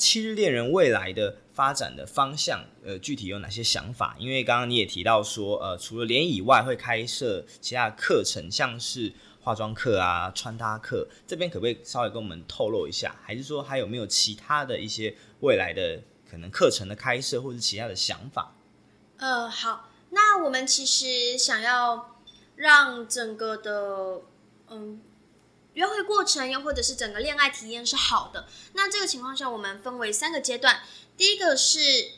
[0.00, 4.16] 七日恋人未来的发展的方向，呃，具体有哪些想法？
[4.18, 13.14] 因为刚刚你也提到说，呃，除了联谊以外，会开设其他课程，像是化妆课啊、穿搭课，这边可不可以稍微跟我们透露一下？
[13.22, 18.54] 还是说还有没有其他的一些未来的可能课程的开设，或者是其他的想法？
[19.18, 22.16] 呃，好，那我们其实想要
[22.56, 24.22] 让整个的，
[24.70, 25.02] 嗯。
[25.74, 30.80] 约会过程又或者是整个恋爱体验是好的，那这个情况下我们分为三个阶段。
[31.16, 32.12] 第一个是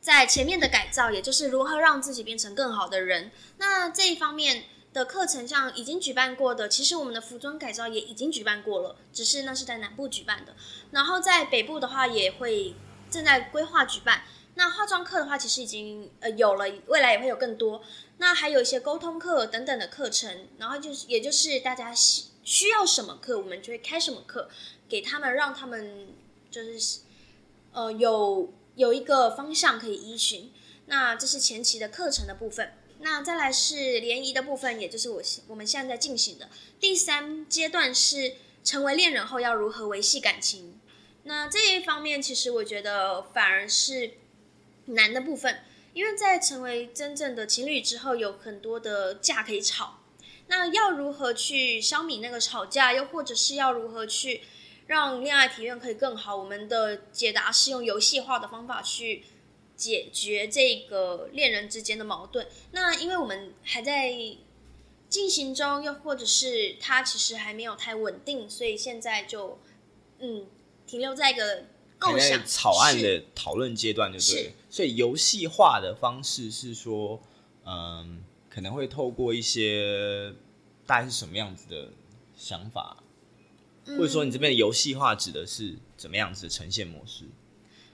[0.00, 3.30] 在前面的改造，也就是如何让自己变成更好的人。
[3.58, 4.64] 那这一方面
[4.94, 10.54] 的课程，像已经举办过的，其实我们的服装改造也已经举办过了，只是那是在南部举办的。
[10.92, 12.74] 然后在北部的话，也会
[13.10, 14.22] 正在规划举办。
[14.54, 17.82] 那化妆课的话，其实已经呃有了，未来也会有更多。
[18.16, 21.92] 那还有一些沟通课等等的课程，然后就是也就是大家。
[22.42, 24.48] 需要什么课，我们就会开什么课，
[24.88, 26.08] 给他们，让他们
[26.50, 27.00] 就是
[27.72, 30.52] 呃有有一个方向可以依循。
[30.86, 32.74] 那这是前期的课程的部分。
[33.04, 40.80] 那再来是联谊的部分，也就是我我们现在在进行的第三阶段是成为恋人后要如何维系感情。
[41.24, 44.12] 那这一方面，其实我觉得反而是
[44.86, 45.64] 难的部分，
[45.94, 50.01] 因为在成为真正的情侣之后，有很多的架可以吵。
[50.54, 54.42] 那要如何去消弭那个吵架，又或者是要如何去
[54.86, 56.36] 让恋爱体验可以更好？
[56.36, 59.24] 我们的解答是用游戏化的方法去
[59.74, 62.46] 解决这个恋人之间的矛盾。
[62.72, 64.12] 那因为我们还在
[65.08, 69.58] 进行中，又或者是它其实还没有太稳定，所以现在就
[70.18, 70.46] 嗯
[70.86, 71.64] 停留在一个
[71.98, 74.20] 构想草案的讨论阶段，就对。
[74.20, 77.22] 是所以游戏化的方式是说，
[77.64, 78.22] 嗯。
[78.54, 80.30] 可能会透过一些
[80.86, 81.88] 大概是什么样子的
[82.36, 82.96] 想法，
[83.86, 87.24] 或者说你这边的游戏化指的是怎么样子的呈现模式？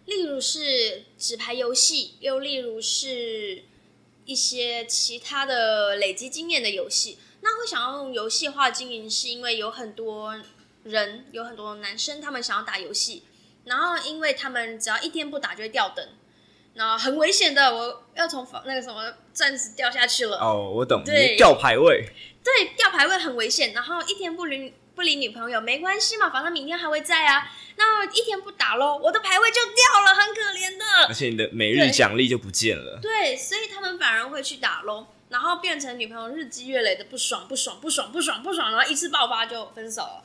[0.06, 3.64] 例如是纸牌游戏，又例如是
[4.24, 7.18] 一些其他的累积经验的游戏。
[7.40, 10.42] 那会想要用游戏化经营，是因为有很多
[10.84, 13.22] 人，有很多男生，他们想要打游戏，
[13.64, 16.08] 然后因为他们只要一天不打就会掉灯。
[16.74, 20.38] 那很危险的，我要从那个什么钻石掉下去了。
[20.38, 22.08] 哦，我懂，对，掉排位。
[22.42, 23.72] 对，掉牌位很危险。
[23.72, 27.50] 然后一天不理不理女朋友没关系嘛，反正明天还会在啊。
[27.76, 30.84] 那一天不打喽，我的牌位就掉了，很可怜的。
[31.08, 32.98] 而且你的每日奖励就不见了。
[33.00, 33.10] 对。
[33.28, 40.24] 对，所以他们反而会去打喽，然后变成女朋友日积月累的不爽，不爽，不爽，不爽，不爽，然后一次爆发就分手了。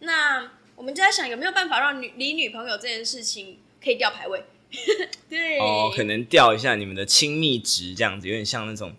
[0.00, 4.42] 那我们就在想，有没有办法让女理女朋友这件事情可以掉牌位？
[5.28, 8.94] 对哦，可能掉一下你们的亲密值，这样子有点像那种，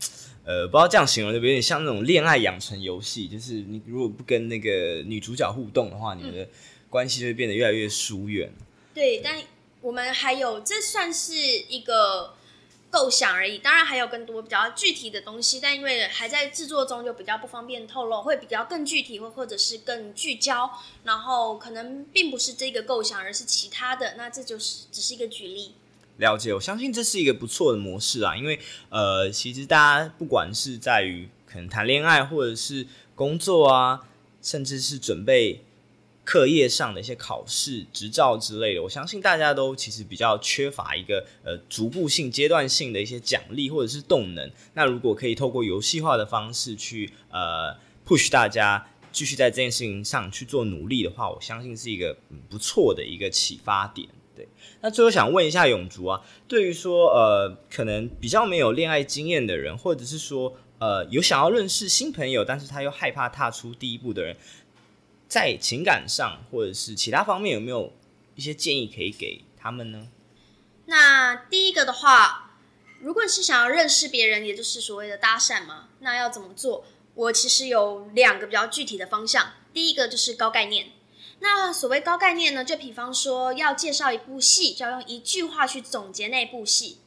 [0.45, 6.47] 呃，不知道这样形容，就有点像那种恋爱养成游戏，就是你如果不跟那个女主角互动的话，你们的
[6.89, 8.51] 关系就会变得越来越疏远。
[8.93, 9.41] 对，但
[9.81, 12.35] 我们还有，这算是一个。
[12.91, 20.69] 构想而已，当然还有更多比较具体的东西，但因为还在制作中，就比较不方便透露，会比较更具体或或者是更聚焦，
[21.05, 25.75] 然后可能并不是这个构想，而是其他的，那这就是只是一个举例。
[26.21, 28.57] 了解，我相信这是一个不错的模式啊，因为
[28.87, 34.07] 呃，其实大家不管是在于可能谈恋爱，或者是工作啊，
[34.41, 35.65] 甚至是准备。
[36.23, 44.49] 课业上的一些考试、执照之类的，我相信大家都其实比较缺乏一个呃逐步性、阶段性的一些奖励或者是动能。
[44.75, 47.75] 那如果可以透过游戏化的方式去呃
[48.07, 52.15] push 大家继续在这件事情上去做努力的话，我相信是一个
[52.47, 54.07] 不错的一个启发点。
[54.81, 64.35] 那最后想问一下永竹啊，对于说呃可能比较没有恋爱经验的人，或者是说呃有想要认识新朋友，但是他又害怕踏出第一步的人。
[65.27, 67.93] 在情感上或者是其他方面，有没有
[68.35, 70.09] 一些建议可以给他们呢？
[70.87, 72.57] 那第一个的话，
[72.99, 76.83] 如果你是想要认识别人，也就是所谓的搭讪嘛，那要怎么做？
[77.15, 79.53] 我其实有两个比较具体的方向。
[79.73, 80.87] 第一个就是高概念。
[81.41, 87.01] 那所谓高概念呢，就比方说要介绍一部戏，就要用一句话去总结那部戏。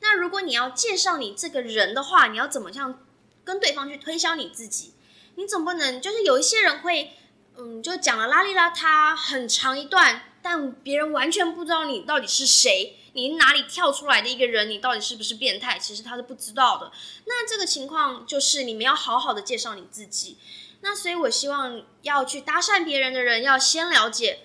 [0.00, 3.06] 那如果你要介绍你这个人的话，你要怎么样
[3.44, 4.94] 跟对方去推销你自己？
[5.36, 7.12] 你总不能就是有一些人会。
[7.58, 15.78] 嗯，就讲了邋里邋遢很长一段，但别人完全不知道你到底是谁，你哪里跳出来的一个人，你到底是不是变态？
[15.78, 16.92] 其实他是不知道的。
[17.24, 20.36] 那这个情况就是你们要好好的介绍你自己。
[20.80, 24.40] 那所以我希望要去搭讪别人的人，要先了解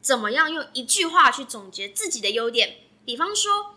[0.00, 3.70] 怎么样用一句话去总结自己的优点，比方说。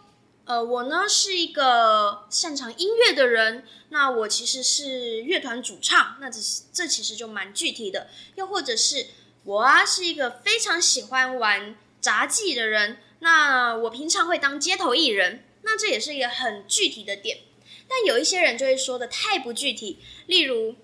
[0.48, 6.40] 呃，我呢是一个擅长音乐的人，那我其实是乐团主唱，那这
[6.72, 8.08] 这其实就蛮具体的。
[8.36, 9.08] 又或者是
[9.44, 17.40] 我啊是一个非常喜欢玩杂技的人，那我平常会当街头艺人，那这也是一个很具体的点。
[17.90, 20.76] 但有一些人就会说的太不具体，例如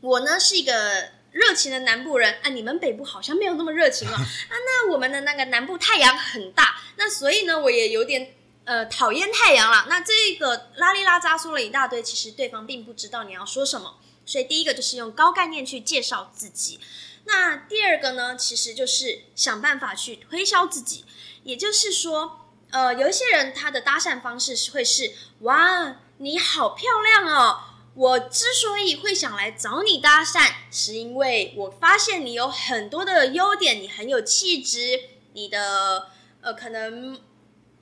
[0.00, 4.12] 我呢是一个热情的南部人啊，你们北部好像没有那么热情哦。
[4.14, 8.34] 啊，那我们的那个南部太阳很大，那所以呢我也有点
[8.64, 9.86] 呃讨厌太阳了。
[9.88, 16.78] 那这个拉里拉扎说了一大堆，其实对方并不知道你要说什么，所以第一个就是用高概念去介绍自己。
[17.24, 21.04] 那第二个呢，其实就是想办法去推销自己，
[21.42, 25.96] 也就是说，呃，有一些人他的搭讪方式是会是哇。
[26.20, 27.60] 你好漂亮哦！
[27.98, 35.00] 我之所以会想来找你搭讪，是因为我发现你有很多的优点，你很有气质，
[35.32, 36.06] 你的
[36.40, 37.18] 呃可能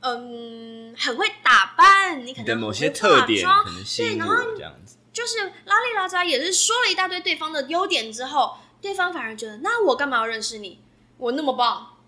[0.00, 4.96] 嗯很会打扮，你可能的某些特点可能吸引我这样子。
[5.12, 10.80] 就是拉里拉扎也是说了一大堆对方的优点之后，对方反而觉得那我干嘛要认识你？
[11.18, 11.98] 我那么棒，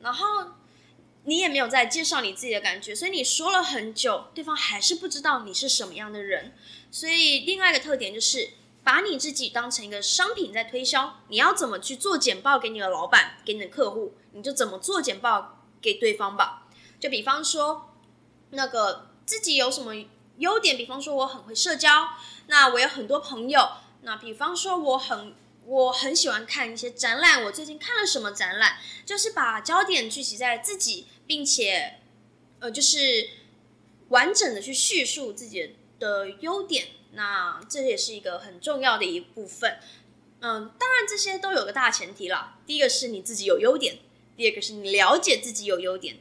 [0.00, 0.26] 然后。
[1.24, 6.54] 你也没有在介绍你自己的感觉，所以你说了很久，对方还是不知道你是什么样的人。
[6.90, 8.50] 所以另外一个特点就是
[8.82, 11.20] 把你自己当成一个商品在推销。
[11.28, 16.66] 你要怎么去做简报给你的老板、给你的客户，你就怎么做简报给对方吧。
[16.98, 17.94] 就比方说，
[18.50, 19.94] 那个自己有什么
[20.38, 22.08] 优点，比方说我很会社交，
[22.46, 23.68] 那我有很多朋友。
[24.02, 25.34] 那比方说我很。
[25.70, 28.78] 我很喜欢看一些展览，我最近看了什么展览？
[29.06, 32.00] 就是把焦点聚集在自己，并且，
[32.58, 33.28] 呃，就是
[34.08, 36.88] 完整的去叙述自己的优点。
[37.12, 39.78] 那这也是一个很重要的一部分。
[40.40, 42.56] 嗯，当然这些都有个大前提了。
[42.66, 43.98] 第一个是你自己有优点，
[44.36, 46.16] 第二个是你了解自己有优点。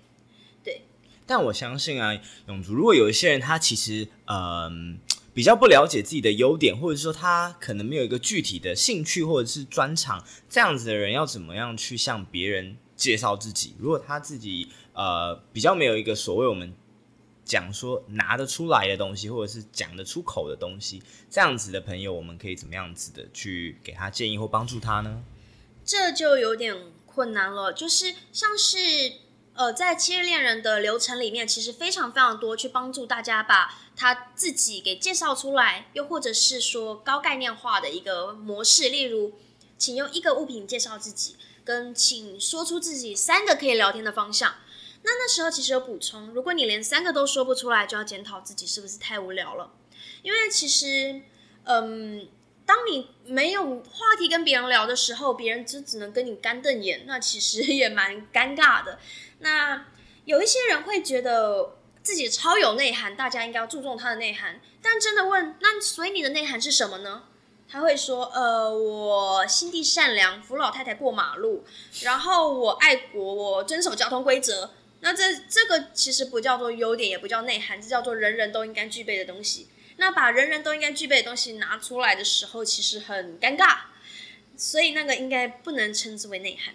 [0.63, 0.83] 对。
[1.25, 4.99] 但我相信啊，永竹，如果有一些人他其实，嗯。
[5.39, 13.73] 比较不了解自己的优点，或者说他可能没有一个具体的兴趣或者是专长，这样子的人要怎么样去向别人介绍自己？
[13.79, 16.73] 如果他自己呃比较没有一个所谓我们
[17.45, 25.23] 讲说拿得出来的东西，或者是讲得出口的东西，这样子的朋友，我们可以怎么样子的去给他建议或帮助他呢？
[25.85, 26.75] 这就有点
[27.05, 28.77] 困难了，就是像是。
[29.55, 33.69] 呃，在七日恋人的流程里面，其实非常非常多，去帮助大家把
[33.99, 39.33] 他自己给介绍出来，又或者是说高概念化的一个模式，例如，
[39.77, 41.35] 请用一个物品介绍自己，
[41.65, 44.55] 跟请说出自己三个可以聊天的方向。
[45.03, 49.73] 那那时候其实有补充，如果你连三个都说不出来，就要检讨自己是不是太无聊了，
[50.23, 51.21] 因为其实，
[51.65, 52.29] 嗯。
[52.69, 58.99] 当你没有话题跟别人聊的时候，别人就只能跟你干瞪眼，那其实也蛮尴尬的。
[59.39, 59.87] 那
[60.25, 64.59] 有一些人会觉得自己超有内涵，大家应该要注重他的内涵。
[64.81, 67.23] 但真的问，那所以你的内涵是什么呢？
[67.71, 71.63] 他会说，呃，我心地善良，扶老太太过马路，
[72.01, 74.71] 然后我爱国，我遵守交通规则。
[75.01, 79.67] 那这这个其实不叫做优点，也不叫内涵，这叫做人人都应该具备的东西。
[79.97, 83.77] 那把人人都应该具备的东西拿出来的时候，其实很尴尬，
[84.57, 86.73] 所以那个应该不能称之为内涵，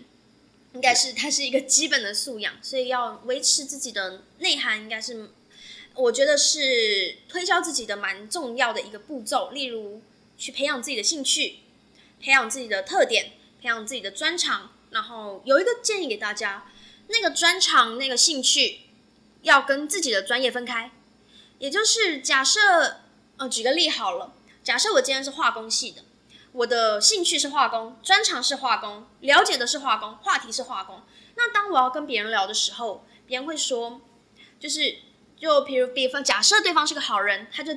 [0.75, 5.31] 应该是它是一个基本的素养，所以要维持自己的内涵，应该是
[5.95, 9.51] 我觉得是推销自己的蛮重要的一个步骤。
[9.51, 10.03] 例如，
[10.37, 11.61] 去培养自己的兴趣，
[12.21, 14.73] 培养自己的特点，培养自己的专长。
[14.91, 16.71] 然后有一个建议给大家，
[17.09, 18.81] 那个专长、那个兴趣
[19.43, 20.93] 要跟自己的专业分开，
[21.59, 23.01] 也就是假设。
[23.37, 26.03] 呃，举个例好了，假设我今天是化工系的，
[26.55, 31.03] 我的兴趣是化工，专长是化工，了解的是化工，话题是化工。
[31.35, 34.01] 那当我要跟别人聊的时候，别人会说，
[34.61, 34.99] 就是
[35.37, 37.77] 就比如比方，假设对方是个好人，他就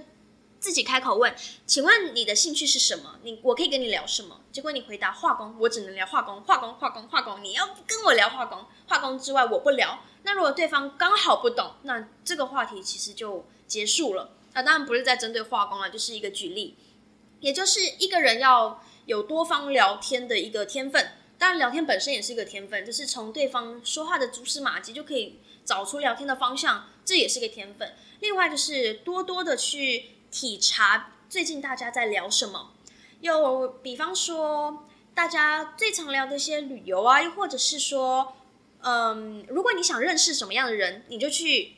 [0.60, 3.16] 自己开口问，请问你的兴趣是什么？
[3.24, 4.42] 你我可以跟你聊什么？
[4.52, 7.44] 结果你回答化工，我只能聊化工，化工，化工，化工。
[7.44, 10.04] 你要跟我聊化工，化工之外我不聊。
[10.22, 14.36] 那如果对方刚好不懂，那这个话题其实就结束了。
[14.54, 16.78] 那当然不是在针对化工了，就是一个举例，
[17.40, 21.12] 也就是一个人要有多方聊天的一个天分。
[21.38, 27.94] 当然，聊天本身也是一个天分，就是从对方说话的蛛丝马迹就可以找出聊天的方向，这也是一个天分。
[28.22, 32.74] 另外就是多多的去体察最近大家在聊什么，
[33.22, 38.36] 又比方说大家最常聊的一些旅游啊，又或者是说，
[38.82, 41.74] 嗯，如果你想认识什么样的人，你就去。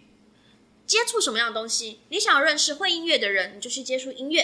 [0.90, 2.00] 接触什么样的东西？
[2.10, 4.42] 你想要认识会音乐的人，你就去接触音乐；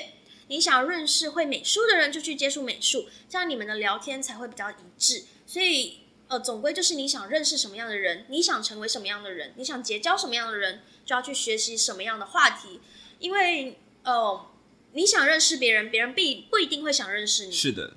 [0.47, 3.07] 你想认识会美术的人，就去接触美术。
[3.29, 5.23] 这样你们的聊天才会比较一致。
[5.45, 12.79] 所以，呃，总归就是你想认识什么样的人，你想成为什么样的人，你想结交什么样的人，就要去学习什么样的话题。
[13.19, 14.45] 因为，呃，
[14.93, 17.51] 你想认识别人，别人必不一定会想认识你。
[17.51, 17.93] 是的，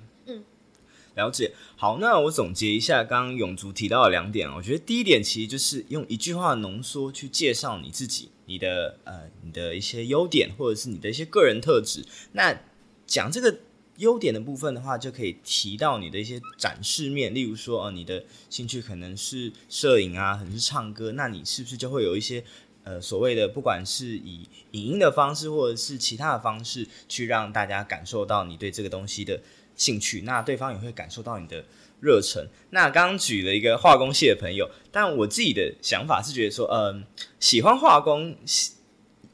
[1.19, 1.51] 了解。
[1.75, 12.05] 好，那我总结一下刚刚永竹提到的两点，我觉得第一点其实就是用一句话浓缩去介绍你自己，你的呃你的一些优点或者是你的一些个人特质。
[12.31, 12.57] 那
[13.05, 13.59] 讲这个
[13.97, 22.41] 优点的部分的话，就可以提到你的一些展示面，例如说，呃，你的兴趣可能是摄影啊，可能是唱歌，那你是不是就会有一些
[22.83, 29.41] 呃所谓的，不管是以影音的方式或者是其他的方式，去让大家感受到你对这个东西的
[29.79, 31.65] 兴趣，那对方也会感受到你的
[31.99, 32.47] 热忱。
[32.69, 37.03] 那刚刚举了一个化工系的朋友，但我自己的想法是觉得说，嗯、呃，
[37.39, 38.37] 喜欢化工。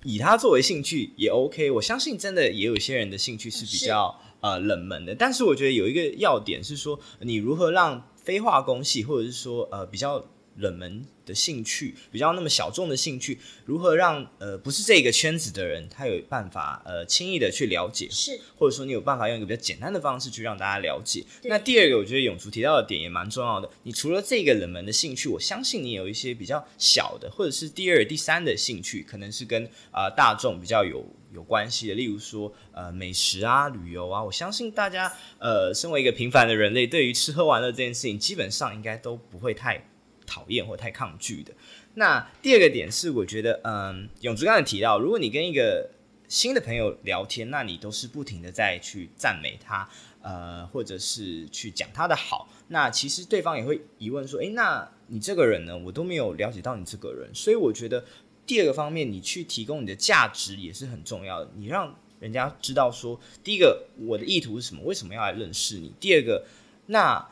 [0.08, 10.24] 以它作为兴趣也 OK，我相信真的也有些人的兴趣是比较呃冷门的，但是我觉得有一个要点是说，你如何让非化工系或者是说呃比较
[10.58, 21.26] 冷门的兴趣，比较那么小众的兴趣，如何让呃不是这个圈子的人，他有办法呃轻易的去了解，是，或者说你有办法用一个比较简单的方式去让大家了解。
[21.44, 23.70] 那第二个，我觉得永筑提到的点也蛮重要的。
[23.84, 34.24] 你除了这个冷门的兴趣，我相信你有一些比较小的，或者是第二、第三的兴趣，可能是跟啊、呃、大众比较有有关系的，例如说呃美食啊、旅游啊。
[34.24, 39.90] 我相信大家呃身为一个平凡的人类，对于吃喝玩乐这件事情，基本上应该都不会太。
[40.26, 41.54] 讨厌或太抗拒的。
[41.96, 45.90] 那第二个点是，我觉得，嗯，永筑刚才提到，如果你跟一个
[46.28, 49.88] 新的朋友聊天，那你都是不停的在去赞美他，
[50.22, 57.34] 呃，或者是去讲他的好，那其实对方也会疑问说，诶，那你这个人呢，我都没有了解到你这个人。
[57.34, 58.04] 所以我觉得
[58.46, 61.50] 第二个方面，你去提供你的价值也是很重要的。
[61.56, 64.82] 你让人家知道说，第一个，我的意图是什么？
[64.84, 65.94] 为什么要来认识你？
[66.00, 66.46] 第二个，
[66.88, 67.26] 那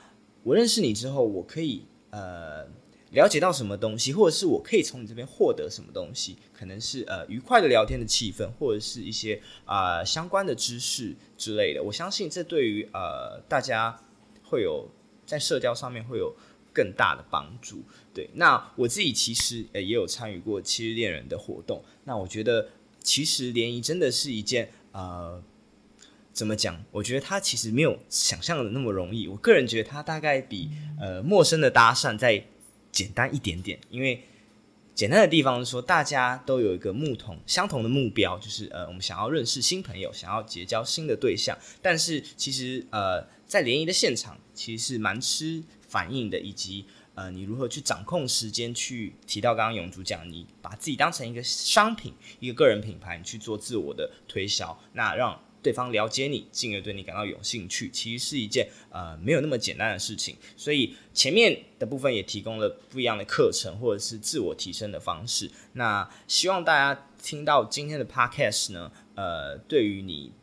[0.44, 2.66] 我认识你之后，我可以，呃。
[3.14, 11.82] 了解到什么东西，或者是我可以从你这边获得什么东西，可能是呃愉快的聊天的气氛，或者是一些啊、相关的知识之类的。
[11.82, 14.00] 我相信这对于呃大家
[14.44, 14.90] 会有
[15.26, 16.36] 在社交上面会有
[16.74, 17.84] 更大的帮助。
[18.14, 21.84] 对，那我自己其实也有参与过七日恋人的活动。
[22.06, 22.70] 那我觉得
[23.02, 25.42] 其实联谊真的是一件呃
[26.32, 26.84] 怎么讲？
[26.92, 29.28] 我觉得它其实没有想象的那么容易。
[29.28, 32.44] 我个人觉得它大概比呃陌生的搭讪在
[32.94, 34.24] 简单一点点，因为
[34.96, 41.58] 简单的地方是说，大家都有一个目同相同的目标，就是呃，我们想要认识新朋友，想要结交新的对象。
[41.82, 46.86] 但是其实呃，在联谊的现场，其实是蛮吃反应的，以及
[47.16, 55.42] 呃，你如何去掌控时间，去提到刚刚永筑讲，你把自己当成一个商品，一个个人品牌，你去做自我的推销，那让。
[55.64, 60.36] 对方了解你，进而对你感到有兴趣，其实是一件呃没有那么简单的事情。
[60.56, 65.50] 所以前面的部分也提供了不一样的课程，或者是自我提升的方式。
[65.72, 70.34] 那希望大家听到今天的 podcast 呢，呃，对于你。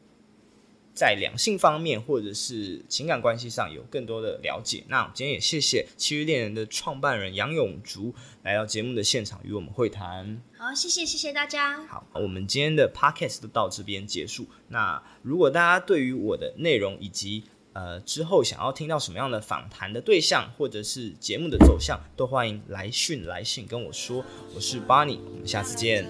[0.92, 4.84] 在两性方面或者是情感关系上有更多的了解。
[4.88, 10.42] 那今天也谢谢七日恋人的创办人杨永竹来到节目的现场与我们会谈。
[10.62, 11.82] 好，谢谢谢谢大家。
[11.86, 14.46] 好，我们今天的 podcast 都到这边结束。
[14.68, 24.22] 那如果大家对于我的内容以及呃之后想要听到什么样的访谈的对象，或者是节目的走向，都欢迎来讯来信跟我说。
[24.54, 26.04] 我是 Bonnie，我们下次见，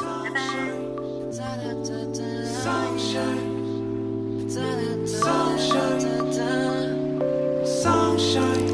[0.00, 0.66] 拜拜。
[7.86, 8.66] Sunshine,